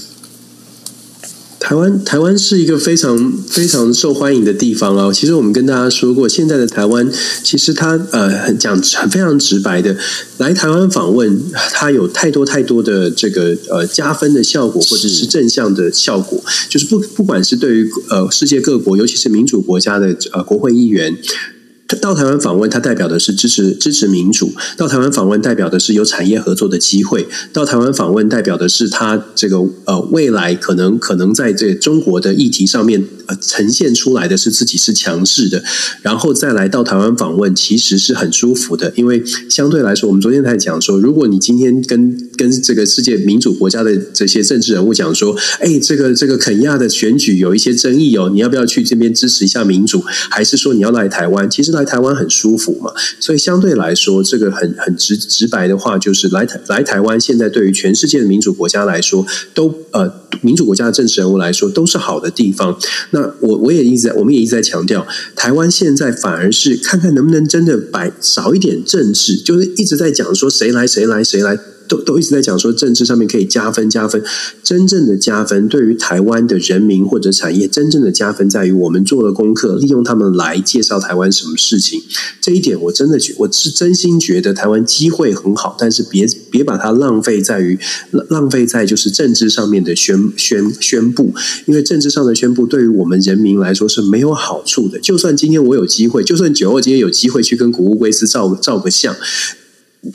[1.58, 5.12] 台湾台湾是一个非常非常受欢迎的地方啊！
[5.12, 7.10] 其实我们跟大家说过，现在的台湾
[7.42, 9.96] 其实它呃很讲很非常直白的
[10.38, 11.40] 来台湾访问，
[11.72, 21.16] 它有太多太多的这个呃加分的效果，或者是正向的效果，就是不不管是对于呃世界各国，尤其是民主国家的呃国会议员。
[22.00, 35.62] 到台湾访问，它代表的是支持支持民主；到台湾访问，代表的是有产业合作的机会；到台湾访问，代表的是他这个呃未来可能可能在这中国的议题上面呃呈现出来的是自己是强势的。
[36.02, 50.02] 然后再来到台湾访问，其实是很舒服的，因为相对来说，我们昨天才讲说，如果你今天跟跟这个世界民主国家的这些政治人物讲说，哎，这个这个肯亚的选举有一些争议哦，你要不要去这边支持一下民主？
[50.30, 51.48] 还是说你要来台湾？
[51.48, 62.78] 其实来台湾很舒服嘛，所以相对来说，这个很很直直白的话，就是来台来台湾，现在对于全世界的民主国家来说，都呃民主国家的政治人物来说都是好的地方。
[63.10, 71.58] 那我我也一直在，我们也一直在强调，台湾现在反而是看看能不能真的摆少一点政治，就是一直在讲说谁来谁来谁来。
[71.88, 74.22] 都都一直在讲说政治上面可以加分加分，
[74.62, 82.02] 真正的加分对于台湾的人民或者产业，真正的加分在于我们做了功课，利用他们来介绍台湾什么事情。
[82.40, 87.78] 这一点我真的觉，我是真心觉得台湾机会很好，但是别别把它浪费在于
[88.28, 91.34] 浪费在就是政治上面的宣宣宣布，
[91.66, 94.98] 因为政治上的宣布对于我们人民来说是没有好处的。
[94.98, 99.14] 就算今天我有机会，就算九二今天有机会去跟古乌龟斯照照个相。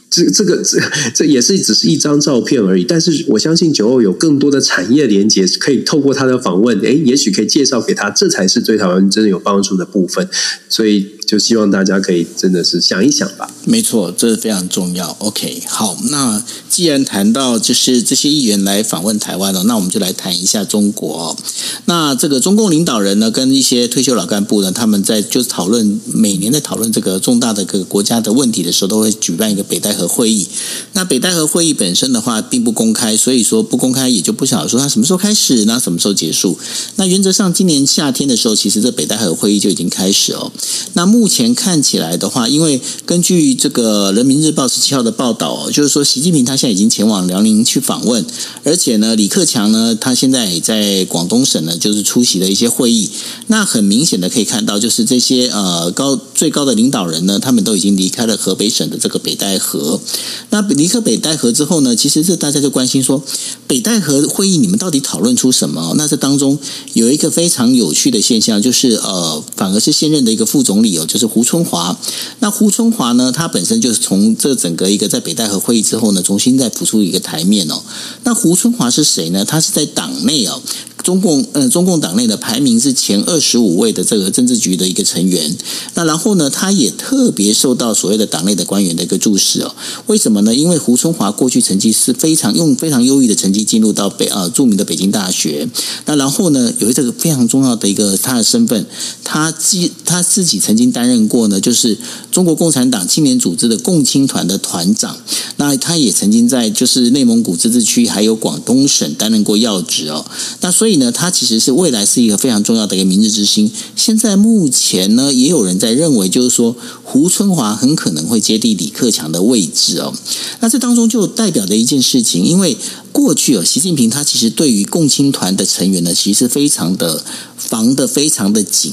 [0.10, 0.80] 这这个这
[1.16, 10.28] 这也是只是一张照片而已，但是我相信九欧有更多的产业连接，可以透过他的访问，哎，也许可以介绍给他，这才是对台湾真的有帮助的部分，
[10.68, 11.21] 所以。
[11.32, 13.50] 就希望大家可以真的是想一想吧。
[13.64, 15.16] 没错，这是非常重要。
[15.20, 21.38] OK，好，那既然谈到就是这些议员来访问台湾了，那我们就来谈一下中国。
[21.86, 30.46] 那这个中共领导人呢，跟一些退休老干部呢，他们在就讨论每年在讨论这个重大的个国家的问题的时候，都会举办一个北戴河会议。
[30.92, 36.60] 那北戴河会议本身的话，并不公开，所以说不公开也就不晓得说它什么时候开始，那什么时候结束。
[36.98, 40.52] 那原则上，今年夏天的时候，其实这北戴河会议就已经开始哦。
[40.94, 48.26] 那目目前看起来的话，因为根据这个《人民日报》十七号的报道，就是说习近平他现在已经前往辽宁去访问，
[48.64, 53.08] 而且呢，李克强呢，他现在也在广东省呢，就是出席了一些会议。
[53.46, 60.02] 那很明显的可以看到，就是这些呃高最高的领导人呢，他们都已经离开了河北省的这个北戴河。
[60.50, 63.24] 那离开北戴河之后呢，其实这大家就关心说，
[63.68, 65.94] 北戴河会议你们到底讨论出什么？
[66.00, 66.58] 那这当中
[66.94, 71.06] 有一个非常有趣的现象，就是呃，反而是现任的一个副总理哦。
[71.12, 71.98] 就是胡春华，
[72.40, 77.84] 那胡春华呢，他本身就是从这整个一个在北戴河会议之后呢，重新再浮出一个台面哦。
[78.24, 79.44] 那胡春华是谁呢？
[79.44, 80.62] 他是在党内哦。
[81.04, 85.58] 中共呃，中共党内的排名是前二十五位的这个政治局的一个成员。
[85.96, 89.76] 那然后呢，他也特别受到所谓的党内的官员的一个注视哦。
[90.06, 90.54] 为什么呢？
[90.54, 95.68] 因为胡春华过去成绩是非常用非常优异的成绩进入到北呃著名的北京大学。
[96.06, 98.86] 那然后呢，有一个非常重要的一个他的身份，
[99.24, 101.98] 他既他自己曾经担任过呢，就是
[102.32, 105.18] 中国共产党青年组织的共青团的团长。
[105.58, 110.24] 那他也曾经在就是内蒙古自治区还有广东省担任过要职哦。
[110.62, 110.91] 那所以。
[110.92, 113.72] 所以呢，他其实是未来是一个非常重要的一个明日之星。
[113.96, 120.14] 现在目前呢，也有人在认为，就是说胡春华很可能会接替李克强的位置哦。
[120.60, 122.78] 那这当中就代表的一件事情，因为
[123.14, 127.24] 过去哦，习近平他其实对于共青团的成员呢，其实非常的
[127.56, 128.92] 防的非常的紧。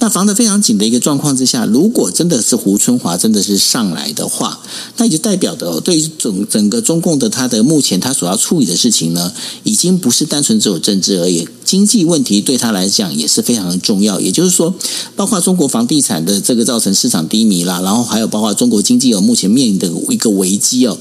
[0.00, 4.60] 那防的非常紧的一个状况之下，如果真的是胡春华真的是上来的话，
[4.96, 9.30] 那也就代表的对于整整个中共的他的目前他所要处理的事情呢，
[9.64, 11.27] 已经不是单纯只有政治而，
[11.64, 14.20] 经济问题对他来讲也是非常的重要。
[14.20, 14.74] 也就是说，
[15.14, 20.98] 包括中国房地产的这个造成市场低迷啦，然后还有包括中国经济有目前面临的一个危机哦。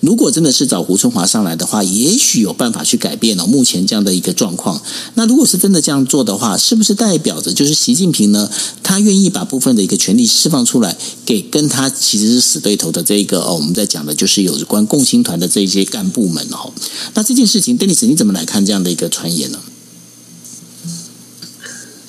[0.00, 4.80] 如果真的是找胡春华上来的话，也许有办法去改变哦目前这样的一个状况。
[5.14, 8.50] 那如果是真的这样做的话，是不是代表着就是习近平呢？
[8.82, 16.72] 他愿意把部分的一个权力释放出来，给跟他其实是死对头的这一个哦，我们在讲的就是有关共青团的这些干部们哦。
[17.14, 19.58] 那这件事情，Dennis，你怎么来看这样的一个传言呢？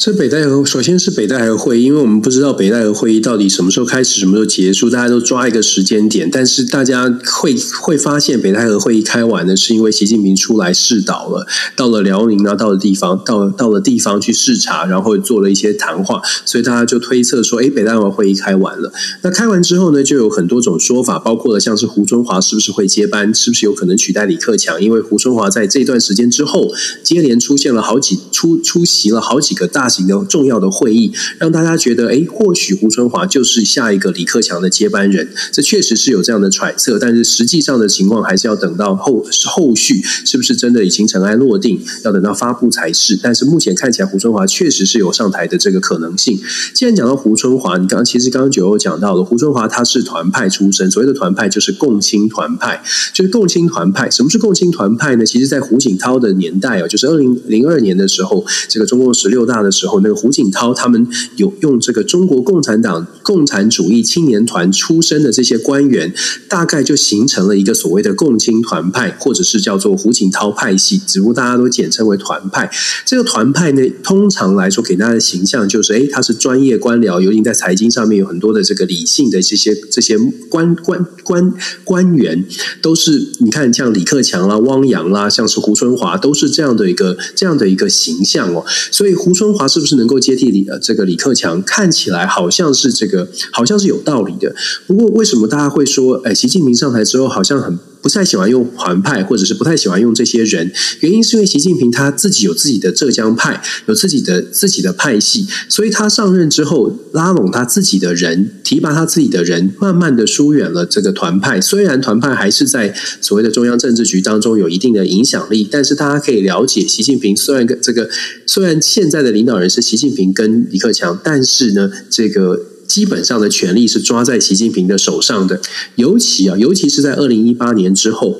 [0.04, 6.28] 这北戴河首先是北戴河会议，因为我们不知道北戴河会议到底什么时候开始，什么时候结束，大家都抓一个时间点。
[6.32, 18.92] 但是大家会会发现，北戴河会议开完呢，是因为习近平出来视导了，到了辽宁啊，到了地方，到到了地方去视察，然后做了一些谈话，所以大家就推测说，哎，北戴河会议开完了。
[19.22, 24.82] 那开完之后呢，就有很多种说法，包括了像是胡春华是不是会接班，是不是有可能取代李克强？
[24.82, 26.72] 因为胡春华在这段时间之后，
[27.04, 29.91] 接连出现了好几出出席了好几个大。
[29.92, 35.30] 型的重要的会议，让大家觉得，哎，或许胡春华就是下一个李克强的接班人。
[35.52, 43.20] 这确实是有这样的揣测，但是实际上的情况还是要等到后后续是不是真的已经尘埃落定，要等到发布才是。
[43.22, 46.40] 但是目前看起来，胡春华确实是有上台的这个可能性。
[46.74, 52.82] 既然讲到胡春华，你刚其实刚刚九欧讲到了，胡春华他是团派出身，所谓的团派就是共青团派，
[53.14, 54.10] 就是共青团派。
[54.10, 55.26] 什么是共青团派呢？
[55.26, 66.13] 其实，在胡锦涛的年代哦，就是二零零二年的时候，这个中共十六大的时时候，那个胡锦涛他们有用这个中国共产党共产主义青年团出身的这些官员，
[66.48, 72.70] 大概就形成了一个所谓的共青团派，或者是叫做胡锦涛派系，只不过大家都简称为团派。
[73.06, 80.17] 这个团派呢，通常来说给大家的形象就是，诶，他是专业官僚，尤其在财经上面有很多的这个理性的这些这些
[80.50, 81.52] 官官官
[81.84, 82.46] 官员，
[82.82, 88.63] 都是你看像李克强啦、汪洋啦，像是胡春华，都是这样的一个这样的一个形象哦。
[88.91, 91.62] 所以胡春华他是不是能够接替李呃这个李克强？
[91.62, 94.55] 看起来好像是这个，好像是有道理的。
[94.88, 97.78] 不过为什么大家会说，哎，习近平上台之后好像很？
[98.02, 100.72] 不太喜欢用团派，或者是不太喜欢用这些人，
[101.02, 111.62] 原因是因为习近平他自己有自己的浙江派，有自己的自己的派系，所以他上任之后拉拢他自己的人，提拔他自己的人，慢慢的疏远了这个团派。
[111.62, 118.10] 虽然团派还是在所谓的中央政治局当中有一定的影响力，但是大家可以了解，习近平虽然跟这个
[118.47, 122.70] 虽然现在的领导人是习近平跟李克强，但是呢，这个。
[122.92, 125.62] 基本上的权力是抓在习近平的手上的，
[125.96, 128.38] 尤其啊，尤其是在二零一八年之后。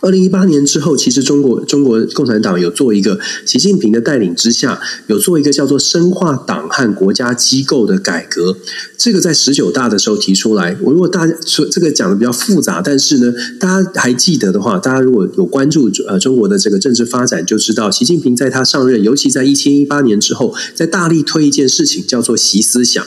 [0.00, 8.54] 二零一八年之后，其实中国中国共产党有做一个习近平的带领之下，有做一个叫做深化党和国家机构的改革。
[8.98, 10.76] 这个在十九大的时候提出来。
[10.82, 23.02] 我如果大家说这个讲的比较复杂，但是呢，大家还记得的话，大家如果有关注呃中国的这个政治发展，就知道习近平在他上任，尤其在一七一八年之后，在大力推一件事情，叫做习思想。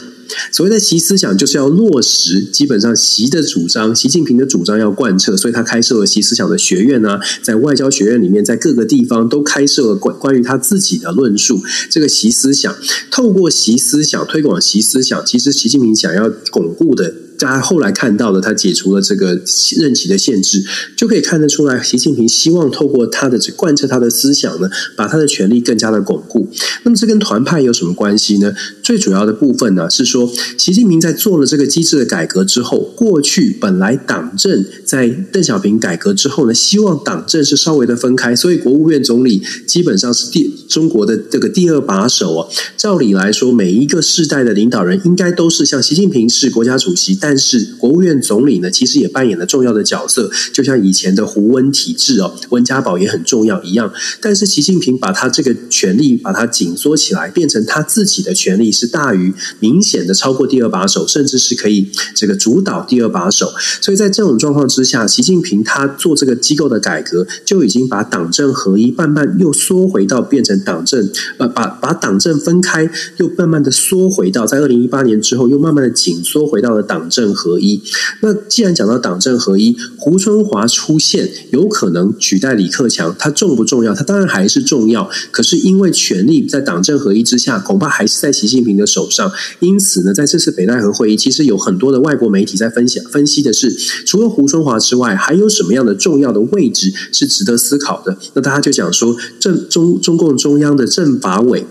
[0.52, 11.62] 所谓的习思想，就是要落实基本上习的主张，习近平的主张要贯彻，所以他开设了习思想的学院啊，在外交学院里面，在各个地方都开设了关关于他自己的论述。
[11.90, 12.76] 这个习思想，
[13.12, 17.27] 透过习思想推广习思想，其实习近平想要巩固的。
[17.38, 19.40] 大家后来看到的，他解除了这个
[19.78, 20.64] 任期的限制，
[20.96, 26.48] 就可以看得出来，习近平希望透过他的这贯彻他的思想呢，把他的权力更加的巩固。
[26.84, 28.54] 那么这跟团派有什么关系呢？
[28.82, 42.48] 最主要的部分呢是说，习近平在做了这个机制的改革之后，过去本来党政在邓小平改革之后呢，希望党政是稍微的分开，所以国务院总理基本上是第中国的这个第二把手啊。
[42.78, 53.92] 照理来说，每一个世代的领导人应该都是像习近平是国家主席，但是国务院总理呢，其实也扮演了重要的角色，就像以前的胡温体制哦，温家宝也很重要一样。
[54.22, 63.52] 但是习近平把他这个权力把它紧缩起来，变成他自己的权力是大于明显的超过第二把手，甚至是可以这个主导第二把手。
[63.82, 71.10] 所以在这种状况之之下，习近平他做这个机构的改革，就已经把党政合一慢慢又缩回到变成党政
[71.40, 77.08] 呃，把把党政分开，又慢慢的缩回到在二零一八年之后，又慢慢的紧缩回到了党。
[77.10, 77.82] 政合一。
[78.22, 83.94] 那既然讲到党政合一，胡春华出现有可能取代李克强，他重不重要？
[83.94, 85.10] 他当然还是重要。
[85.32, 89.32] 可是因为权力在党政合一之下，恐怕还是在习近平的手上。
[89.62, 93.72] 因此呢，在这次北戴河会议，其实有很多的外国媒体在分享分析的是，
[94.06, 98.18] 除了胡春华之外，还有什么样的重要的位置是值得思考的？
[98.34, 101.66] 那大家就讲说，政中中共中央的政法委。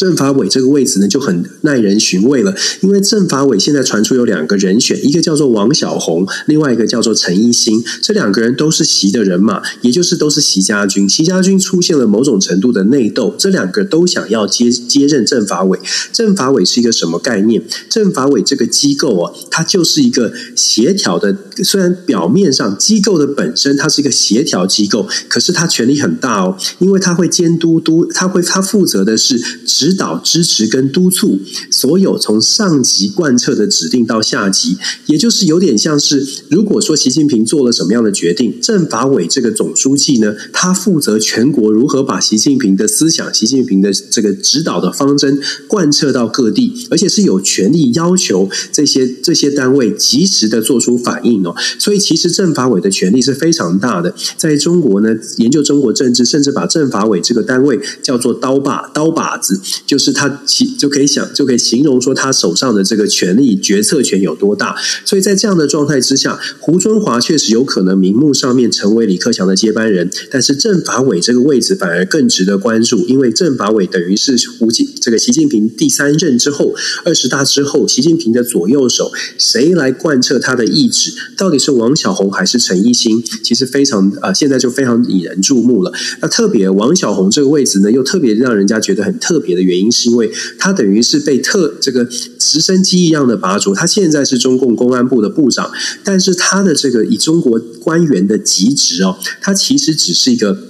[0.00, 11.06] 政法委这个位置呢，就很耐人寻味了，因为政法委现在传出有两个人选，一个叫做王小红，另外一个叫做陈一新，这两个人都是习的人马，也就是都是习家军。
[11.06, 15.78] 习家军出现了某种程度的内斗，这两个都想要接接任政法委。
[16.14, 17.62] 政法委是一个什么概念？
[17.90, 29.89] 政法委这个机构啊，它就是一个协调的，虽然表面上机构的本身它是一个协调机构，可是它权力很大哦，因为它会监督督，它会它负责的是执。
[29.90, 34.76] 指导、支持跟督促所有从上级贯彻的指令到下级，
[35.06, 51.52] 也就是有点像是，如果说习近平做了什么样的决定，政法委这个总书记呢，他负责全国如何把习近平的思想、习近平的这个指导的方针贯彻到各地，而且是有权利要求这些这些单位及时的做出反应哦。
[51.80, 54.14] 所以，其实政法委的权力是非常大的。
[54.36, 59.60] 在中国呢，研究中国政治，甚至把政法委这个单位叫做刀把刀把子。
[59.86, 81.12] 就是他其就可以想就可以形容说他手上的这个权力决策权有多大，所以在这样的状态之下，胡春华确实有可能名目上面成为李克强的接班人，但是政法委这个位置反而更值得关注，因为政法委等于是胡锦这个习近平第三任之后二十大之后，习近平的左右手谁来贯彻他的意志？
[81.36, 83.22] 到底是王小红还是陈一新？
[83.44, 85.92] 其实非常啊、现在就非常引人注目了。
[86.20, 89.59] 那特别王小红这个位置呢，又特别让人家觉得很特别的。
[89.62, 95.70] 原因是因为他等于是被特这个直升机一样的拔擢，他现在是中共公安部的部长，
[96.02, 100.69] 但是他的这个以中国官员的级职哦，他其实只是一个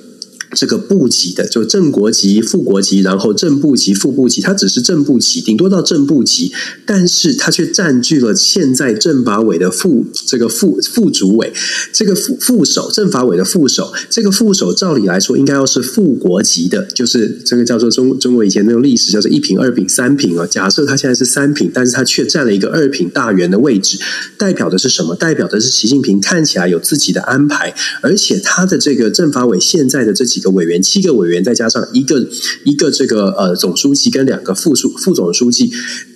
[0.53, 6.53] 这个部级的，就正国级、副国级，然后正部级、副部级，它只是正部级，顶多到正部级，
[6.84, 11.53] 但是它却占据了现在政法委的副这个副副主委，
[11.92, 20.46] 这个副副手，政法委的副手，这个副手照理来说应该要是副国级的，就是这个叫做中中国以前那种历史叫做一品、二品、三品啊。
[20.46, 23.98] 假设他现在是三品，但是他却占了一个二品大员的位置，
[24.36, 25.14] 代表的是什么？
[25.14, 32.26] 代表的是习近平看起来有自己的安排，而且他的这个政法委现在的这几个委员，七个委员再加上一个
[32.64, 35.70] 一个这个呃总书记跟两个副书副总书记。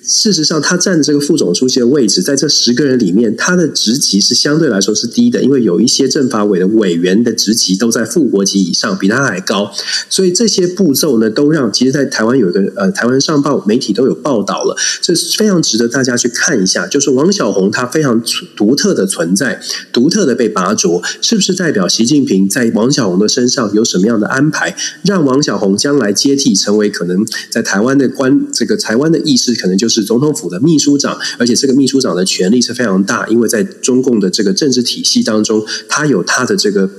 [0.07, 9.73] 事实上，他占这个副总书记的位置，在这十个人里面，他的职级是相对来说是低的，因为有一些政法委的委员的职级都在副国级以上，比他还高。
[10.11, 16.87] 所以这些步骤呢，都让其实，在台湾有一个呃，台湾上报媒体都有报道了，这是非常值得大家去看一下。
[16.87, 18.23] 就是王小红他非常
[18.55, 19.59] 独特的存在，
[19.91, 29.94] 独特的被拔擢，是不是代表习近平在王小红的身上有什么样的安排，让王小红将来接替成为可能在台湾的官这个台湾的意识，可能就是。
[29.95, 36.91] 是总统府的秘书长，而且这个秘书长的权力是非常大，因为在中共的这个政治体系当中，他有他的这个。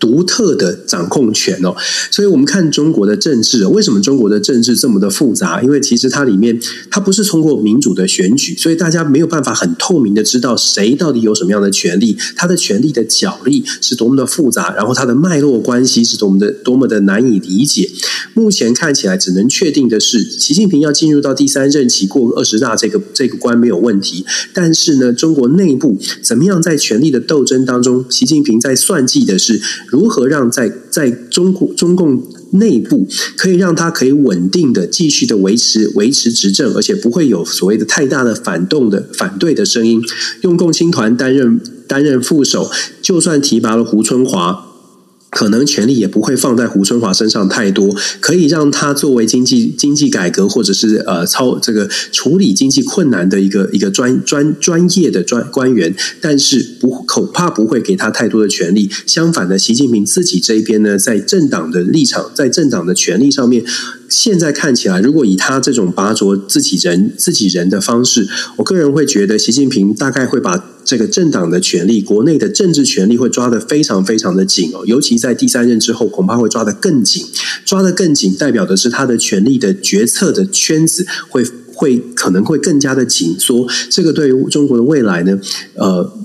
[0.00, 1.76] 独特的掌控权哦，
[2.10, 5.60] 所以我们看中国的政治，为什么中国的政治这么的复杂？
[5.62, 6.58] 因为其实它里面
[6.90, 17.90] 它不是通过民主的选举，所以大家没有办法很透明的知道谁到底有什么样的权利，他的权力的角力是多么的复杂，然后它的脉络关系是多么的多么的难以理解。
[18.32, 24.24] 目前看起来只能确定的是，习近平要进入到第三任期过二十大这个这个关没有问题，
[24.54, 29.60] 但是呢，中国内部怎么样在权力的斗争当中，习近平在算计的是。
[29.90, 32.22] 如何让在在中国中共
[32.52, 40.00] 内部可以让他可以稳定的继续的维持维持执政，而且不会有所谓的太大的反动的反对的声音？
[40.42, 42.70] 用共青团担任担任副手，
[43.02, 44.69] 就算提拔了胡春华。
[45.30, 58.90] 可能权力也不会放在胡春华身上太多，可以让他作为经济经济改革或者是呃操这个处理经济困难的一个一个专专专业的专官员，但是不恐怕不会给他太多的权力。
[59.06, 63.64] 相反的，习近平自己这一边呢，在政党的立场，在政党的权力上面。
[64.10, 74.84] 现在看起来，如果以他这种拔擢自己人、自己人的方式，我个人会觉得，习近平大概会把这个政党的权力、国内的政治权力会抓得非常非常的紧哦。
[74.84, 77.24] 尤其在第三任之后，恐怕会抓得更紧。
[77.64, 83.68] 抓得更紧，代表的是他的权力的决策的圈子会会可能会更加的紧缩。
[83.88, 85.38] 这个对于中国的未来呢，
[85.74, 86.19] 呃。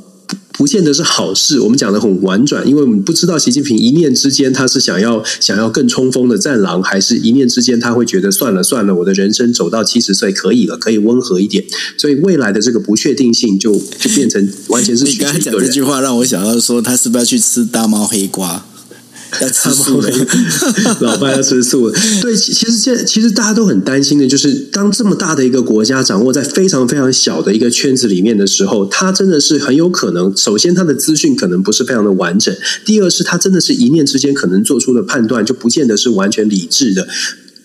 [0.57, 11.63] 不见得是好事，我们讲的很婉转，因为我们不知道习近平一念之间他是想要想要更冲锋的战狼，还是一念之间他会觉得算了算了，我的人生走到七十岁可以了，可以温和一点。
[11.97, 18.65] 所以未来的这个不确定性就就变成完全是你刚才讲这句话让我想到说，他是不是要去吃大猫黑瓜？
[19.41, 20.09] 要吃素了，
[21.01, 21.99] 老爸要吃素了。
[22.21, 32.55] 对，其实现在其实大家都很担心的，就是当这么大的一个国家掌握在非常非常小的一个圈子里面的时候，他真的是很有可能，首先他的资讯可能不是非常的完整，
[32.85, 37.07] 第二是他真的是一念之间可能做出的判断就不见得是完全理智的。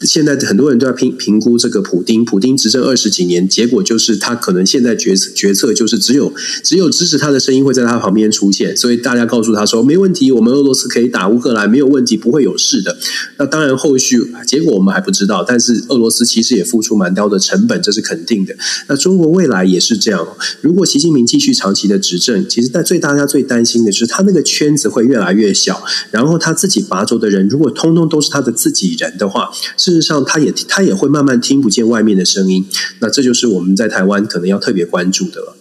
[0.06, 6.32] 现在很多人都在评评估这个普丁，普丁执政二十几年，结果就是他可能现在决策决策就是只有
[6.64, 12.96] 只有支持他的声音会在他旁边出现，所以大家告诉他说没问题，我们俄罗斯可以打乌克兰，没有问题，不会有事的。
[13.36, 18.56] 那当然后续结果我们还不知道，但是俄罗斯其实也付出蛮高的成本，这是肯定的。
[18.88, 20.26] 那中国未来也是这样，
[20.62, 29.50] 如果习近平继续长期的执政，其实在最大家最担心的就是他那个圈子会越来越小，然后他自己拔擢的人如果通通都是他的自己人的话，
[29.90, 32.64] 事实上，他也他也会慢慢听不见外面的声音，
[33.00, 35.56] 那这就是我们在台湾可能要特别关注的了。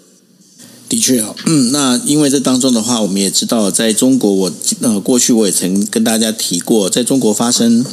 [0.88, 4.52] 的确啊，嗯，那因为这当中的话，我们也知道，在中国我，
[4.82, 7.84] 我呃过去我也曾跟大家提过，在中国发生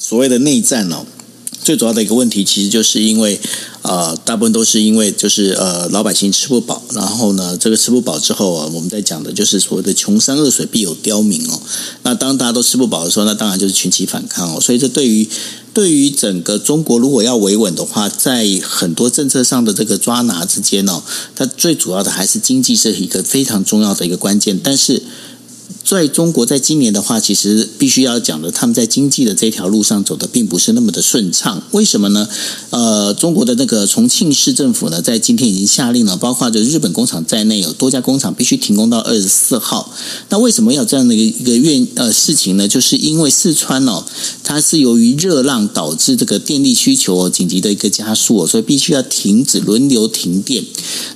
[0.00, 1.06] 所谓的内战哦，
[1.62, 3.40] 最主要的一个问题，其实就是因为。
[3.82, 11.58] 呃，大部分都是因为就是呃老百姓吃不饱，然后呢，这个吃不饱之后啊，我们在讲的就是所谓的穷山恶水必有刁民哦。
[12.02, 14.60] 那当大家都吃不饱的时候，那当然就是群起反抗哦。
[14.60, 15.26] 所以这对于
[15.72, 21.02] 对于整个中国如果要维稳的话，在很多政策上的这个抓拿之间哦，
[21.34, 25.02] 它最主要的还是经济是一个非常重要的一个关键，但是。
[25.98, 31.60] 在中国，在今年的话，其实必须要讲的，他们在经济的这条路上走的并不是那么的顺畅。
[31.72, 32.28] 为什么呢？
[32.70, 39.92] 呃，中国的那个重庆市政府呢，在今天已经下令了，包括就日本工厂在内，有多家工厂必须停工到二十四号。
[40.28, 42.68] 那为什么要这样的一个一个愿呃事情呢？
[42.68, 44.04] 就是因为四川哦，
[44.44, 50.64] 它是由于热浪导致这个电力需求哦紧急的一个加速，哦所以必须要停止轮流停电。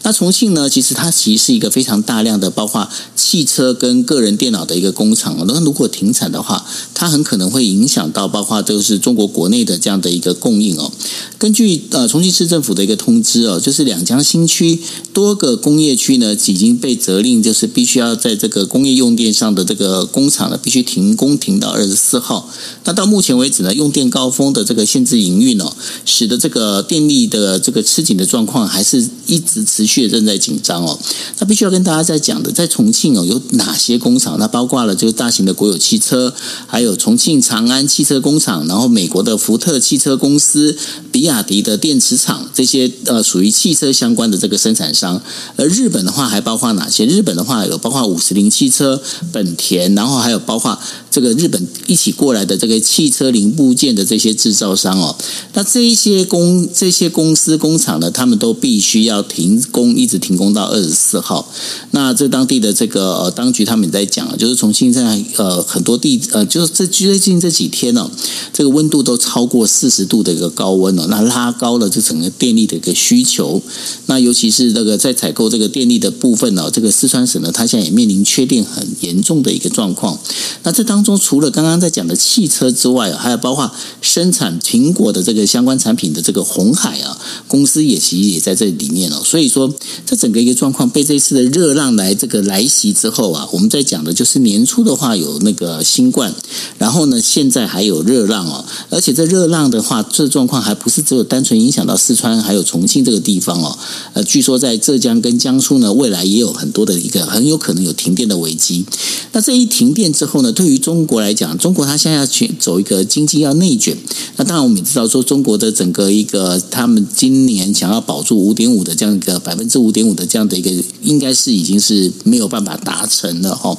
[0.02, 4.63] 那重庆呢，其实它其实是一个非常大量的，包括汽车跟个人电脑。
[4.64, 10.90] 的一个工厂，那如果停产的话，它很可能会影响到包括就是中国国内的这样的一个供应哦。
[11.38, 14.80] 根据呃重庆市政府的一个通知哦，就是两江新区
[15.12, 22.48] 多个工业区呢已经被责令，就是必须要在这个工业用电上的这个工厂呢必须停工停到二十四号。
[22.84, 25.72] 那到目前为止呢，用电高峰的这个限制营运哦，
[26.04, 30.98] 使得这个电力的这个吃紧的状况还是一直持续的正在紧张哦。
[31.38, 34.38] 那必须要跟大家在讲的，在重庆哦有哪些工厂？
[34.38, 36.32] 那包括了就是大型的国有汽车，
[36.68, 40.76] 还有重庆长安汽车工厂，然后美国的福特汽车公司、
[41.10, 45.20] 比亚迪的电池厂，这些呃属于汽车相关的这个生产商。
[45.56, 47.04] 而日本的话还包括哪些？
[47.04, 49.02] 日本的话有包括五十铃汽车、
[49.32, 50.78] 本田，然后还有包括
[51.14, 55.14] 这个日本一起过来的这个汽车零部件的这些制造商哦。
[55.52, 61.48] 那这一些公这些公司工厂呢，他们都必须要停工，一直停工到二十四号。
[61.92, 68.10] 那这当地的这个呃当局他们也在讲啊，就是重庆在呃很多地呃，就是这最近这几天呢、哦，
[68.52, 73.62] 这个温度都超过四十度的一个高温哦，那拉高了这整个电力的一个需求。
[74.06, 80.18] 那尤其是这个在采购这个电力的部分呢、哦，这个四川省呢，它现在也面临缺电很严重的一个状况。
[80.64, 89.20] 那这当中除了刚刚在讲的汽车之外，还有包括生产苹果的这个相关产品的这个红海啊公司也其实也在这里面哦。
[89.22, 89.72] 所以说，
[90.06, 96.34] 这整个一个状况被这次的热浪来这个来袭之后啊，我们在讲的就是年初的话有那个新冠，
[96.78, 103.78] 然后呢现在还有热浪哦，而且这热浪的话，这状况还不是只有单纯影响到四川还有重庆这个地方哦。
[104.14, 108.84] 呃，据说在浙江跟江苏呢，未来也有很多的一个很有可能有停电的危机。
[109.32, 113.96] 那这一停电之后呢，对于中中国来讲，中国它现在要去走一个经济要内卷。
[114.36, 120.70] 那当然我们也知道说，中国的整个一个他们今年想要保住五点五的这样一个百分之五点五的这样的一个，
[121.02, 123.76] 应该是已经是没有办法达成了哦。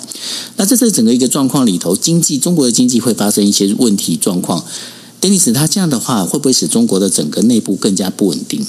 [0.58, 4.66] 那在这整个一个状况里头，经济中国的经济会发生一些问题状况。
[5.22, 8.66] Dennis，他这样的话会不会使中国的整个内部更加不稳定？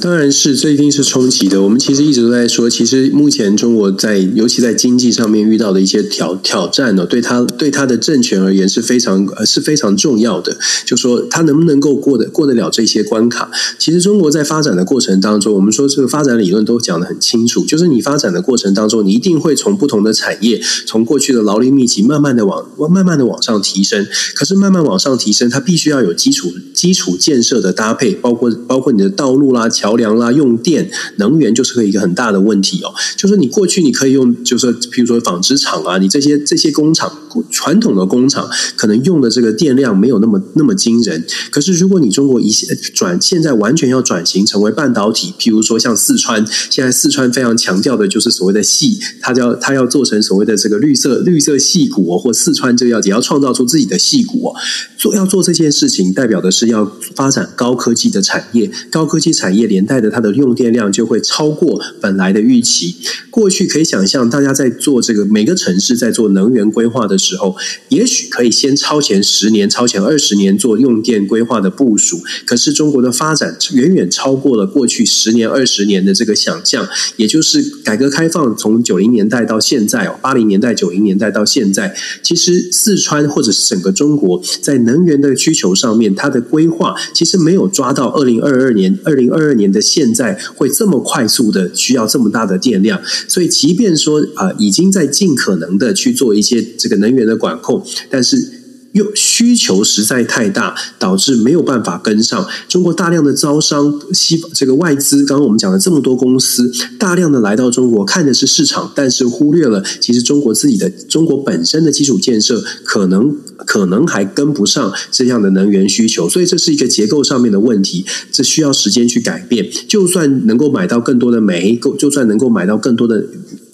[0.00, 1.60] 当然是，这一定是冲击的。
[1.62, 10.56] 我们其实一直都在说，其实目前中国在，尤其在经济上面遇到的一些挑挑战呢，对他对他的政权而言是非常呃是非常重要的。
[10.86, 13.50] 就说他能不能够过得过得了这些关卡？
[13.78, 24.06] 其实中国在发展的过程当中，我们说这个发展理论都讲得很清楚，就是你发展的过程当中，你一定会从不同的产业，从过去的劳力密集，慢慢的往慢慢的往上提升。
[24.36, 29.68] 可是慢慢往上提升，它必须要有基础基础建设的搭配，包括包括你的道路啦。
[29.80, 32.92] 桥梁啦，用电能源就是一个很大的问题哦。
[33.16, 37.10] 就是你过去你可以用，就是比如说纺织厂啊，你这些这些工厂
[37.50, 41.24] 传统的工厂可能用的这个电量没有那么那么惊人。
[41.50, 42.50] 可是如果你中国一
[42.92, 54.54] 转现在完全要转型成为半导体，譬如说像四川，现在四川非常强调的就是所谓的系，它叫它要做成所谓的这个绿色绿色矽谷哦，或四川这个要也要创造出自己的矽谷哦。
[54.98, 59.69] 做要做这件事情，代表的是要发展高科技的产业，高科技产业。
[59.70, 62.96] 连带的它的用电量就会超过本来的预期。
[63.30, 67.56] 过去可以想象，大家在做这个每个城市在做能源规划的时候，
[67.88, 72.18] 也许可以先超前十年、超前二十年做用电规划的部署。
[72.44, 76.88] 可是中国的发展远远超过了过去十年、二十年的这个想象。
[77.16, 98.59] 也就是改革开放从九零年代到现在哦，八零年代、九零年代到现在，其实四川或者是整个中国在能源的需求上面，它的规划其实没有抓到二零二二年、二零二二的现在会这么快速的需要这么大的电量，所以即便说啊、已经在尽可能的去做一些这个能源的管控，但是。
[98.92, 102.46] 又需求实在太大，导致没有办法跟上。
[102.68, 113.36] 中国大量的招商，西这个外资，刚刚我们讲了这么多公司，大量的来到中国，看的是市场，但是忽略了其实中国自己的中国本身的基础建设，可能
[113.66, 116.28] 可能还跟不上这样的能源需求。
[116.28, 119.70] 所以这是一个结构上面的问题，这需要时间去改变。
[119.88, 123.24] 就算能够买到更多的煤，够就算能够买到更多的。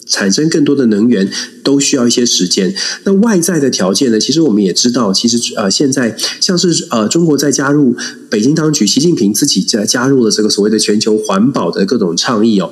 [0.07, 1.29] 产生更多的能源
[1.63, 2.73] 都需要一些时间。
[3.03, 4.19] 那外在的条件呢？
[4.19, 7.95] 其实我们也知道，其实呃，现在像是呃，中国在加入
[8.29, 12.71] 北京当局，习近平自己在加入了这个所谓的全球环保的各种倡议哦。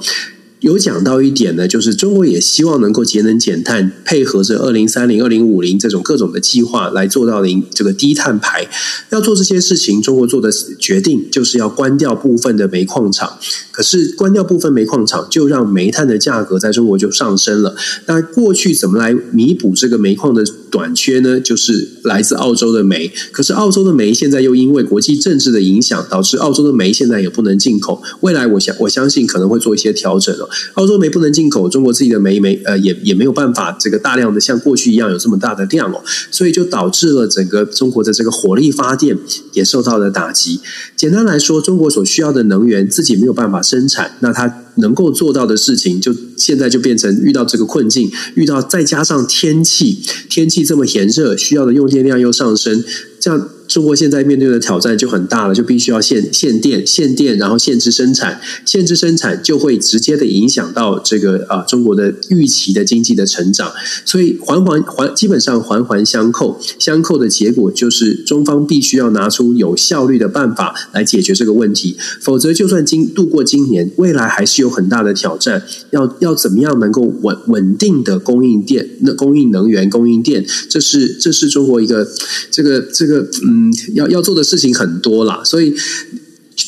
[0.66, 8.68] 有讲到一点呢，就是中国也希望能够节能减碳，配合着二零三零、二零五零这种各种的计划来做到零这个低碳排。
[9.12, 13.38] 要做这些事情，中国做的决定就是要关掉部分的煤矿厂。
[13.72, 17.76] 可是关掉部分煤矿厂，就让煤炭的价格在中国就上升了。
[18.08, 21.40] 那过去怎么来弥补这个煤矿的短缺呢？
[21.40, 23.12] 就是来自澳洲的煤。
[23.32, 28.02] 可是澳洲的煤现在又因为国际政治的影响，导致澳洲的煤现在也不能进口。
[28.22, 30.50] 未来我想我相信可能会做一些调整了。
[30.74, 36.02] 澳洲煤不能进口，中国自己的煤煤呃也也没有办法这个大量的像过去一样有这么大的量哦，
[36.32, 39.18] 所以就导致了整个中国的这个火力发电
[39.54, 40.60] 也受到了打击。
[40.96, 50.00] 简单来说，中国所需要的能源自己没有办法生产，那它能够做到的事情，就现在就变成遇到这个困境，遇到再加上天气，
[50.30, 52.84] 天气这么炎热，需要的用电量又上升，
[53.20, 53.50] 这样。
[53.68, 63.74] 中国现在面对的挑战就很大了，就必须要限限电、限电，然后限制生产，限制生产就会直接的影响到这个啊、中国的预期的经济的成长，
[64.06, 75.62] 所以环环环基本上环环相扣，相扣的结果就是中方必须要拿出有效率的办法来解决这个问题，否则就算今度过今年，未来还是有有很大的挑战，
[75.92, 82.08] 要要怎么样能够稳稳定的供应电、那供应能源、供应电，这是这是中国一个
[82.52, 83.30] 这个这个。
[83.48, 85.72] 嗯，要要做的事情很多啦，所以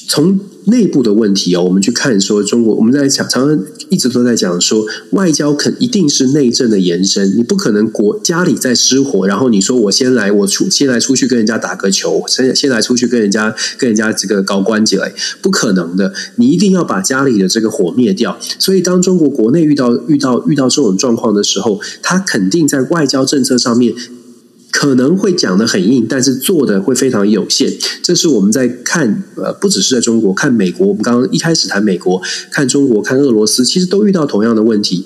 [0.08, 18.38] 从内部的问题哦，我们去看说中国，我们在讲，常常一直都在讲说，外交肯一定是内政的延伸，你不可能国家里在失火，然后你说我先来，我出先来出去跟人家打个球，先先来出去跟人家跟人家这个搞关系来，不可能的，你一定要把家里的这个火灭掉。
[18.60, 23.94] 所以当中国国内遇到遇到遇到这种状况的时候，他肯定在外交政策上面。
[24.72, 27.74] 可能会讲得很硬，但是做的会非常有限。
[28.04, 30.88] 这是我们在看，呃，不只是在中国，看美国。
[30.88, 35.06] 我们刚刚一开始谈美国，看中国，看俄罗斯，其实都遇到同样的问题。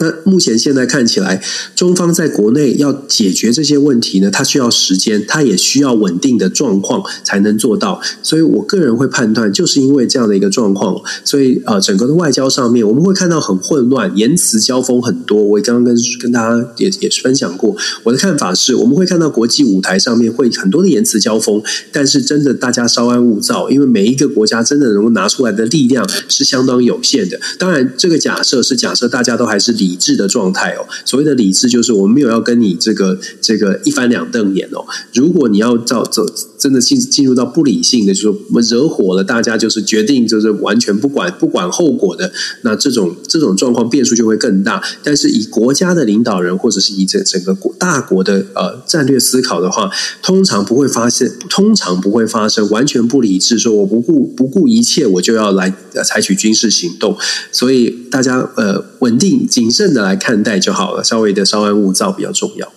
[0.00, 1.42] 那目前现在看起来，
[1.76, 8.00] 中方在国内要解决这些问题呢，它需要时间，它也需要稳定的状况才能做到。
[8.22, 15.42] 所以我个人会判断，就是因为这样的一个状况，所以呃，整个的外交上面我们会看到很混乱，言辞交锋很多。
[15.42, 27.38] 我刚刚跟跟大家也也是分享过，我的看法是，我们会看到国际舞台上面会很多的言辞交锋，但是真的大家稍安勿躁，因为每一个国家真的能够拿出来的力量是相当有限的。
[27.58, 29.89] 当然，这个假设是假设大家都还是理。
[29.90, 34.84] 理智的状态哦，所谓的理智就是我们没有要跟你这个这个一翻两瞪眼哦。
[35.12, 36.24] 如果你要照走，
[36.56, 42.30] 真的进进入到不理性的，就是惹火了大家，就是决定就是完全不管不管后果的，
[42.62, 44.80] 那这种这种状况变数就会更大。
[45.02, 49.90] 但是以国家的领导人或者是以整整个国大国的呃战略思考的话，
[50.22, 57.18] 通常不会发现，通常不会发生完全不理智，说我不顾不顾一切，我就要来采取军事行动。
[57.52, 59.90] 所以大家呃稳定谨慎。
[59.90, 62.72] 的来看待就好了，稍微的稍安勿躁比较重要。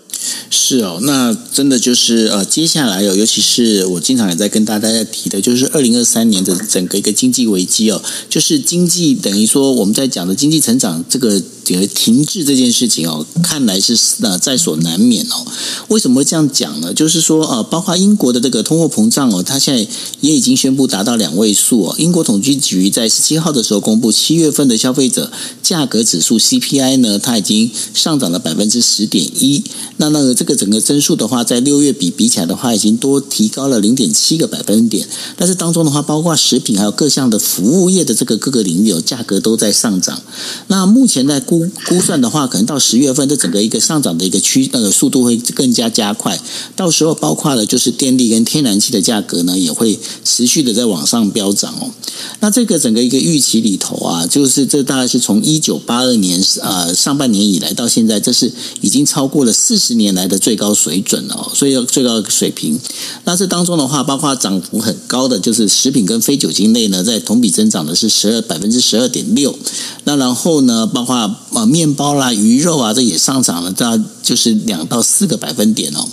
[0.49, 11.41] 是哦，那真的就是呃，接下来哦，尤其是我经常也在跟大家在提的，就是二零二三年的整个一个经济危机哦，就是经济等于说我们在讲的经济成长这个。
[11.65, 15.45] 这个停滞这件事情哦，看来是呃在所难免哦。
[15.87, 16.93] 为什么会这样讲呢？
[16.93, 19.87] 就是说呃，包括英国的这个通货膨胀哦，它现在
[20.19, 21.95] 也已经宣布达到两位数哦。
[21.97, 29.63] 英国统计局在十七号的时候公布七月份的消费者价格指数 CPI 呢，它已经上涨了百分之十点一。
[29.95, 35.05] 那那这个整个增速的话，在六月比比起来的话，已经多提高了零点七个百分点。
[35.35, 40.21] 但是当中的话，包括食品还有各项的服务业的这个各个领域有价格都在上涨。
[40.67, 46.39] 那目前在估估算的话，可能到十月份，这整个一个上涨的一个趋那个速度会更加加快。
[46.75, 51.91] 到时候，包括了就是电力跟天然气的价格呢，也会持续的在往上飙涨哦。
[52.39, 58.51] 那这个整个一个预期里头啊，就是这大概是从一九八二年呃上半年以来到现在，这是
[58.81, 62.77] 已经超过了四十年年来的最高水准哦，所以最高水平。
[63.23, 69.57] 那这当中的话，包括涨幅很高的就是食品跟非酒精类呢，在同比增长的是十二百分之十二点六。
[70.03, 76.05] 那然后呢，包括啊，面包啦、鱼肉啊，这也上涨了，大就是两到四个百分点哦。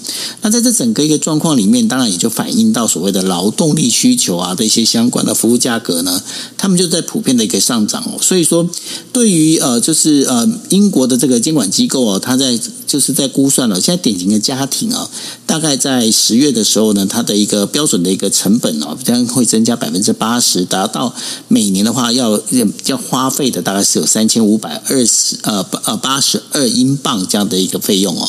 [0.42, 6.22] 那在这整个一个状况里面，当然也就反映到所谓的劳动力需求啊的一些相关的服务价格呢，
[6.56, 8.18] 他们就在普遍的一个上涨哦。
[8.20, 8.68] 所以说，
[9.12, 15.08] 对于呃，就是呃，英国的这个监管机构哦，他在就是在估算了，现在典型的家庭啊，
[15.46, 21.14] 大概在十月的时候呢，它的一个标准的一个成本哦，将会增加百分之八十，达到
[21.48, 22.40] 每年的话要
[22.86, 25.36] 要花费的大概是有三千五百二十。
[25.42, 28.28] 呃，呃，八十二英镑这样的一个费用哦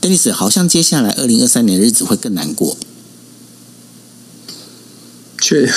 [0.00, 2.76] ，Dennis，好像接下来二零二三年的日子会更难过。
[5.42, 5.68] 确，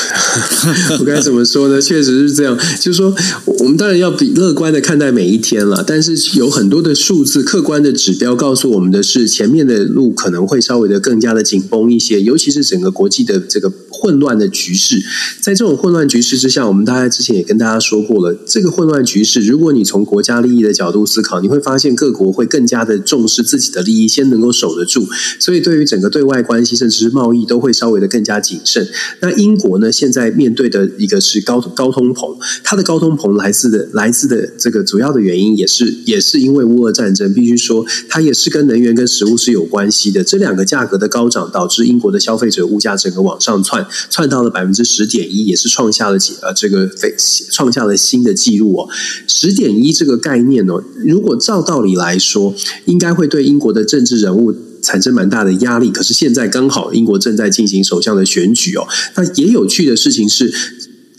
[1.00, 1.82] 我该怎么说呢？
[1.82, 3.14] 确实是这样，就是说，
[3.46, 5.84] 我们当然要比乐观的看待每一天了。
[5.86, 15.02] 但是有很多的数字、客观的指标告诉我们的是，前面的路可能会稍微的更加的紧绷一些，尤其是整个国际的这个混乱的局势。
[15.42, 25.08] 在这种混乱局势之下，我们大概之前也跟大家说过了，这个混乱局势，如果你从国家利益的角度思考，你会发现各国会更加的重视自己的利益，先能够守得住。
[25.40, 28.88] 所以，对于整个对外关系，甚至是贸易，都会稍微的更加谨慎。
[29.22, 40.24] 那因英国呢，现在面对的一个是高高通膨，它的高通膨来自的来自的这个主要的原因也是也是因为乌俄战争，必须说它也是跟能源跟食物是有关系的。
[40.26, 47.16] 这两个价格的高涨，导致英国的消费者物价整个往上窜，窜到了百分之十点一，也是创下了几呃这个非
[47.50, 48.90] 创下了新的纪录哦。
[49.28, 52.54] 十点一这个概念哦，如果照道理来说，
[52.86, 54.54] 应该会对英国的政治人物
[54.86, 55.90] 产生蛮大的压力。
[55.92, 60.54] 可是现在刚好英国正在进行首相的选举哦，那也有趣的事情是。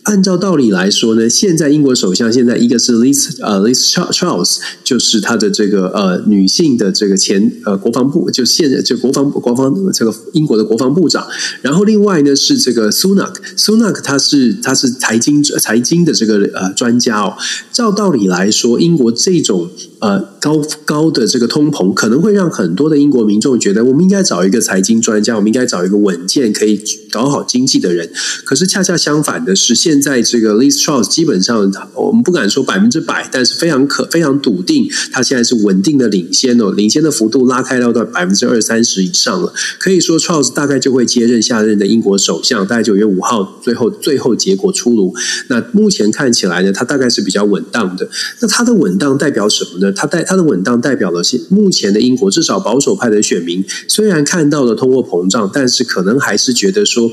[0.06, 11.26] 按照道理来说呢，现在英国首相现在一个是 Liz 呃 Liz Truss，就是他的这个呃女性的这个前呃国防部就现在就国防国防这个英国的国防部长，
[11.60, 17.36] 然后另外呢是这个 Sunak，Sunak 他是他是财经财经的这个呃专家哦。
[17.72, 19.68] 照道理来说，英国这种
[20.06, 26.80] 呃高高的这个通膨可能会让很多的英国民众觉得，我们应该找一个财经专家，我们应该找一个稳健可以
[27.10, 28.08] 搞好经济的人。
[28.44, 39.52] 可是恰恰相反的是现在这个 Liz Truss 基本上，我们不敢说百分之百，但是非常可非常笃定，他现在是稳定的领先哦，领先的幅度拉开到到百分之二三十以上了。
[39.80, 45.12] 可以说 Truss 大概就会接任下任的英国首相，大概九月五号最后最后结果出炉。
[45.48, 48.08] 那目前看起来呢，他大概是比较稳当的。
[48.40, 49.92] 那他的稳当代表什么呢？
[49.96, 57.10] 他代他的稳当代表了现目前的英国至少保守派的选民，虽然看到了通货膨胀，但是可能还是觉得说。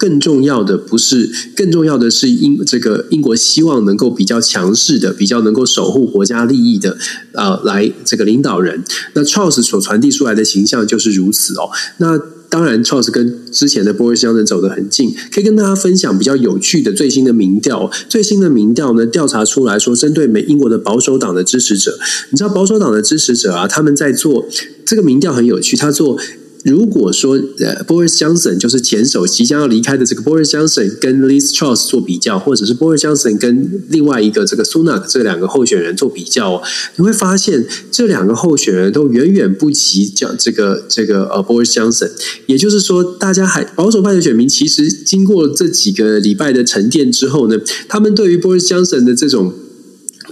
[0.00, 6.96] 更重要的不是，更重要的是英这个英国希望能够比较强势的，比较能够守护国家利益的
[7.32, 8.84] 啊、来这个领导人。
[9.14, 11.68] 那 Truss 所传递出来的形象就是如此哦。
[11.96, 12.16] 那
[12.50, 17.90] 当然，Truss 跟之前的 Boris Johnson 走得很近，可以跟大家分享比较有趣的最新的民调。
[18.08, 21.98] 最新的民调呢，调查出来说，针对美英国的保守党的支持者，
[22.30, 24.46] 你知道保守党的支持者啊，他们在做
[24.84, 26.18] 这个民调很有趣，他做。
[26.64, 36.62] 如果说呃，Boris Johnson 就是前首即将要离开的这个 Boris Johnson 跟 Liz Truss 做比较，或者是 Boris Johnson 跟另外一个这个 Sunak 这两个候选人做比较哦，
[36.96, 42.10] 你会发现这两个候选人都远远不及叫这个这个呃 Boris Johnson。
[42.46, 47.56] 也就是说，大家还保守派的选民其实经过这几个礼拜的沉淀之后呢，
[47.88, 49.52] 他们对于 Boris Johnson 的这种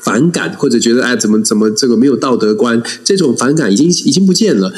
[0.01, 4.73] 反感，或者觉得哎怎么怎么这个没有道德观，这种反感已经已经不见了。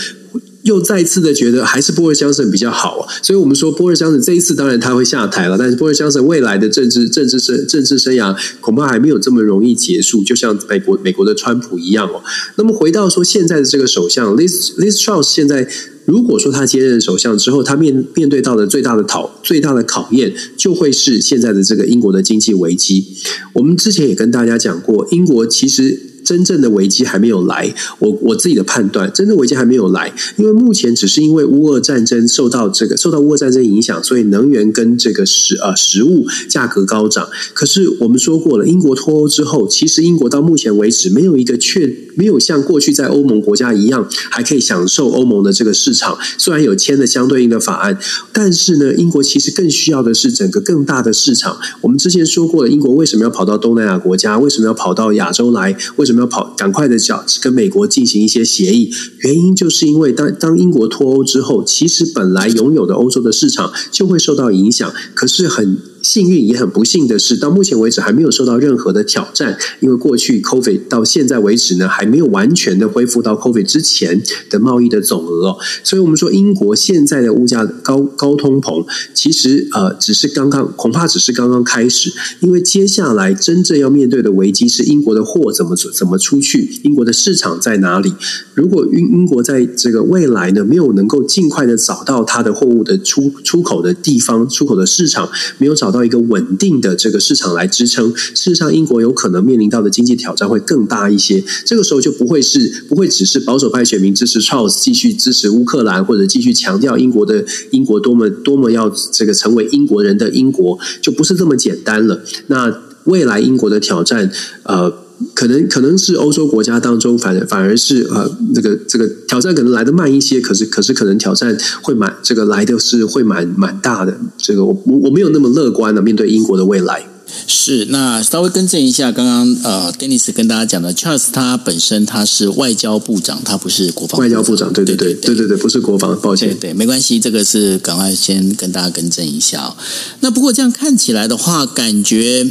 [0.69, 12.23] 又再次的觉得还是波尔江森比较好，所以我们说波尔江森这一次当然他会下台了，但是波尔江森未来的政治政治生政治生涯恐怕还没有这么容易结束，就像美国美国的川普一样哦。
[12.57, 15.67] 那么回到说现在的这个首相 Liz Liz Truss 现在
[16.05, 23.17] 如果说他接任首相之后，他面面对到的最大的讨最大的考验，就会是现在的这个英国的经济危机。
[23.55, 26.08] 我们之前也跟大家讲过，英国其实。
[26.29, 37.27] 真正的危机还没有来，我我自己的判断，真正危机还没有来，因为目前只是因为乌俄战争受到这个受到乌俄战争影响，所以能源跟这个食呃食物价格高涨。
[37.55, 46.19] 可是我们说过了，英国脱欧之后，其实英国到目前为止没有一个确没有像过去在欧盟国家一样，还可以享受欧盟的这个市场。
[46.37, 47.99] 虽然有签了相对应的法案，
[48.35, 51.57] 但是呢，英国其实更需要的是整个更大的市场。
[51.81, 54.39] 我们之前说过了，英国为什么要跑到东南亚国家？
[54.39, 55.75] 为什么要跑到亚洲来？
[55.97, 56.18] 为什么？
[56.19, 58.91] 要跑，赶快的找跟美国进行一些协议，
[59.21, 65.79] 原因就是因为当当英国脱欧之后，其实本来拥有的欧洲的市场就会受到影响，可是很。
[66.03, 75.59] 幸运也很不幸的是，到目前为止还没有受到任何的挑战，因为过去 COVID 到现在为止呢，还没有完全的恢复到 COVID 之前的贸易的总额哦。
[75.83, 88.15] 所以，我们说英国现在的物价高高通膨，其实呃只是刚刚，恐怕只是刚刚开始，因为接下来真正要面对的危机是英国的货怎么怎么出去，英国的市场在哪里？
[88.55, 95.29] 如果英英国在这个未来呢，没有能够尽快的找到它的货物的出出口的地方，出口的市场
[95.59, 95.88] 没有找。
[95.89, 101.43] 找到一个稳定的这个市场来支撑，事实上，英国有可能面临到的经济挑战会更大一些。
[101.65, 112.23] 这个时候就不会是不会只是保守派选民支持 Charles 继续支持乌克兰，或者继续强调英国的英国多么多么要这个成为英国人的英国，就不是这么简单了。
[112.49, 114.31] 那未来英国的挑战，
[114.65, 115.08] 呃。
[115.35, 124.17] 可能可能是欧洲国家当中反，反反而是呃，这个这个挑战可能来得慢一些，可是可是可能挑战会蛮这个来的是会蛮蛮大的。
[124.37, 127.05] 这个我我没有那么乐观的面对英国的未来。
[127.47, 139.77] 是，那稍微更正一下，刚刚呃，Dennis 跟大家讲的，Charles 他本身他是外交部长，他不是国防部外交部长，对对对对对对，对，不是国防，抱歉，对，对，没关系，这个是赶快先跟大家更正一下哦。
[140.21, 142.47] 那不过这样看起来的话，感觉。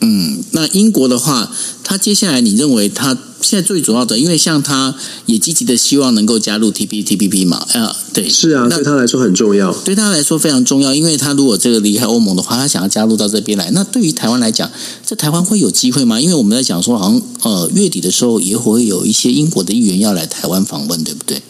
[0.00, 1.50] 嗯，那英国的话，
[1.84, 4.94] 他接下来你认为他现在最主要的，因为像他
[5.26, 14.70] 也积极的希望能够加入 T P T P P 嘛，呃，对，是啊，对他来说很重要，对他来说非常重要，因为他如果这个离开欧盟的话，他想要加入到这边来，那对于台湾来讲，
[15.04, 16.18] 在台湾会有机会吗？
[16.18, 21.42] 因为我们在讲说，好像呃月底的时候也会有一些英国的议员要来台湾访问，对不对？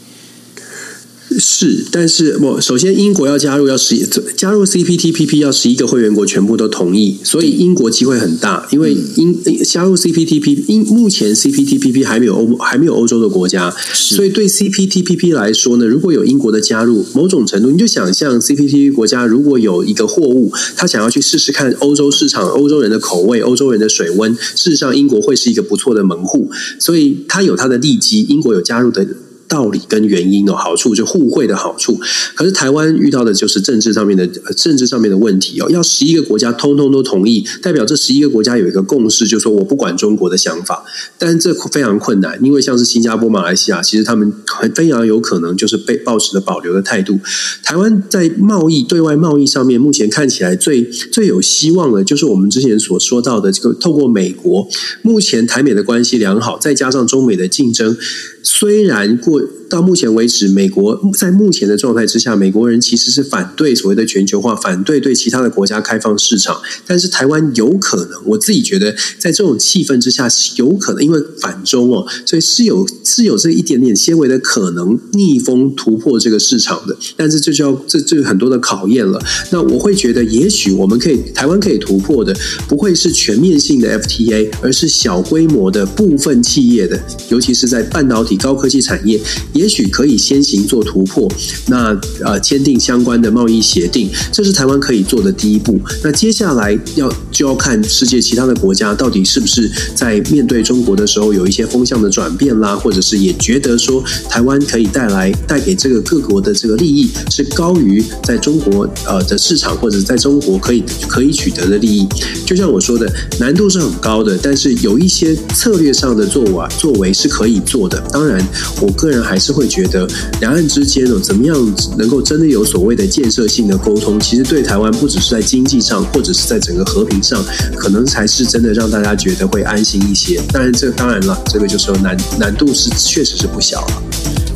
[1.39, 3.97] 是，但是我首先英国要加入要十
[4.37, 26.51] 加入 CPTPP 要十一个会员国全部都同意，所以英国机会很大，因为英加入 CPTPP，英目前 CPTPP 还没有欧还没有欧洲的国家，所以对 CPTPP 来说呢，如果有英国的加入，某种程度你就想象 CPTPP 国家如果有一个货物，他想要去试试看欧洲市场、欧洲人的口味、欧洲人的水温，事实上英国会是一个不错的门户，
[26.81, 29.07] 所以它有它的利基，英国有加入的。
[29.51, 32.01] 道理跟原因哦，好处就互惠的好处。
[32.37, 40.85] 可是台湾遇到的就是政治上面的政治上面的问题哦，要十一个国家通通都同意，代表这十一个国家有一个共识，就是说我不管中国的想法。
[41.19, 44.33] 但这非常困难，因为像是新加坡、马来西亚，其实他们
[44.75, 47.19] 非常有可能就是被抱持的保留的态度。
[47.65, 54.69] 台湾在贸易对外贸易上面，目前看起来最最有希望的，就是我们之前所说到的这个透过美国，
[55.03, 57.97] 目前台美的关系良好，再加上中美的竞争。
[58.43, 66.61] 虽然过到目前为止，美国在目前的状态之下，美国人其实是反对所谓的全球化，反对对其他的国家开放市场。
[66.86, 76.97] 但是台湾有可能，我自己觉得，在这种气氛之下，是有可能因为反中哦，所以是有是有这一点点纤维的可能逆风突破这个市场的。
[77.16, 79.22] 但是这就要这这很多的考验了。
[79.51, 82.34] 那我会觉得，也许我们可以台湾可以突破的，
[82.66, 88.30] 不会是全面性的 FTA，而是小规模的部分企业的，尤其是在半导体。
[88.37, 89.20] 高科技产业
[89.53, 91.31] 也许可以先行做突破，
[91.68, 95.81] 那呃签订相关的贸易协定，这是台湾可以做的第一步。
[96.03, 112.07] 那接下来要就要看世界其他的国家到底是不是在面对中国的时候有一些风向的转变啦，或者是也觉得说台湾可以带来带给这个各国的这个利益是高于在中国呃的市场或者在中国可以可以取得的利益。
[112.47, 118.03] 就像我说的，难度是很高的，但是有一些策略上的作为作为是可以做的。
[118.21, 118.31] 当。
[118.31, 118.39] 然，
[118.83, 120.07] 我个人还是会觉得，
[120.41, 121.57] 两岸之间呢，怎么样
[121.97, 127.43] 能够真的有所谓的建设性的沟通，其实对台湾不只是在经济上，或者是在整个和平上，
[127.77, 130.41] 可能才是真的让大家觉得会安心一些。
[130.53, 134.10] 当然，这当然了，这个就是说难难度是确实是不小了。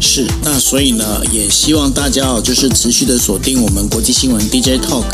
[0.05, 5.07] 是，那所以呢，也希望大家哦，就是持续的锁定我们国际新闻 DJ Talk。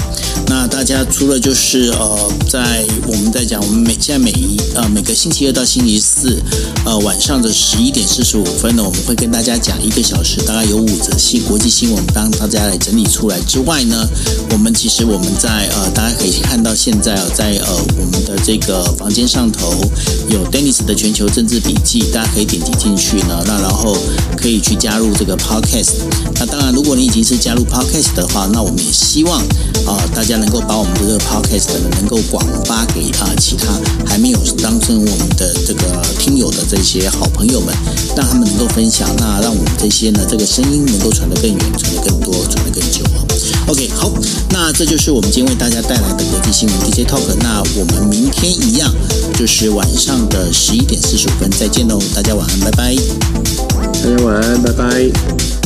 [0.49, 6.43] 那大家除了就是呃，在我们在讲，我们每现在每一呃每个星期二到星期四
[6.84, 14.09] 呃晚上的十一点四十五分呢，我们会跟大家讲一个小时，大概有五则新国际新闻，当大家来整理出来之外呢，
[14.51, 19.72] 我们其实我们在呃大家可以看到现在呃在呃我们的这个房间上头
[20.28, 23.97] 有 Dennis 的全球政治笔记，大家可以点击进去呢，那然后
[24.36, 24.80] 可以去。
[24.81, 25.91] 加入这个 podcast，
[26.37, 29.41] 那当然，如果你已经是加入 podcast 的话，那我们也希望
[29.87, 33.66] 啊、大家能够把我们的这个 podcast 呢，能够广发给啊、其他
[34.07, 37.74] 还没有当成我们的这个听友的这些好朋友们，
[38.16, 43.05] 让他们能够分享，那让我们这些呢，这个声音能够传得更远，传得更多，传得更久。
[43.66, 44.11] OK，好，
[44.51, 47.20] 那这就是我们今天为大家带来的国际新闻 DJ Talk。
[47.41, 48.93] 那我们明天一样，
[49.37, 53.89] 就是晚上的十一点四十五分再见喽，大家晚安，拜拜。
[54.03, 55.59] 大家晚安，拜拜。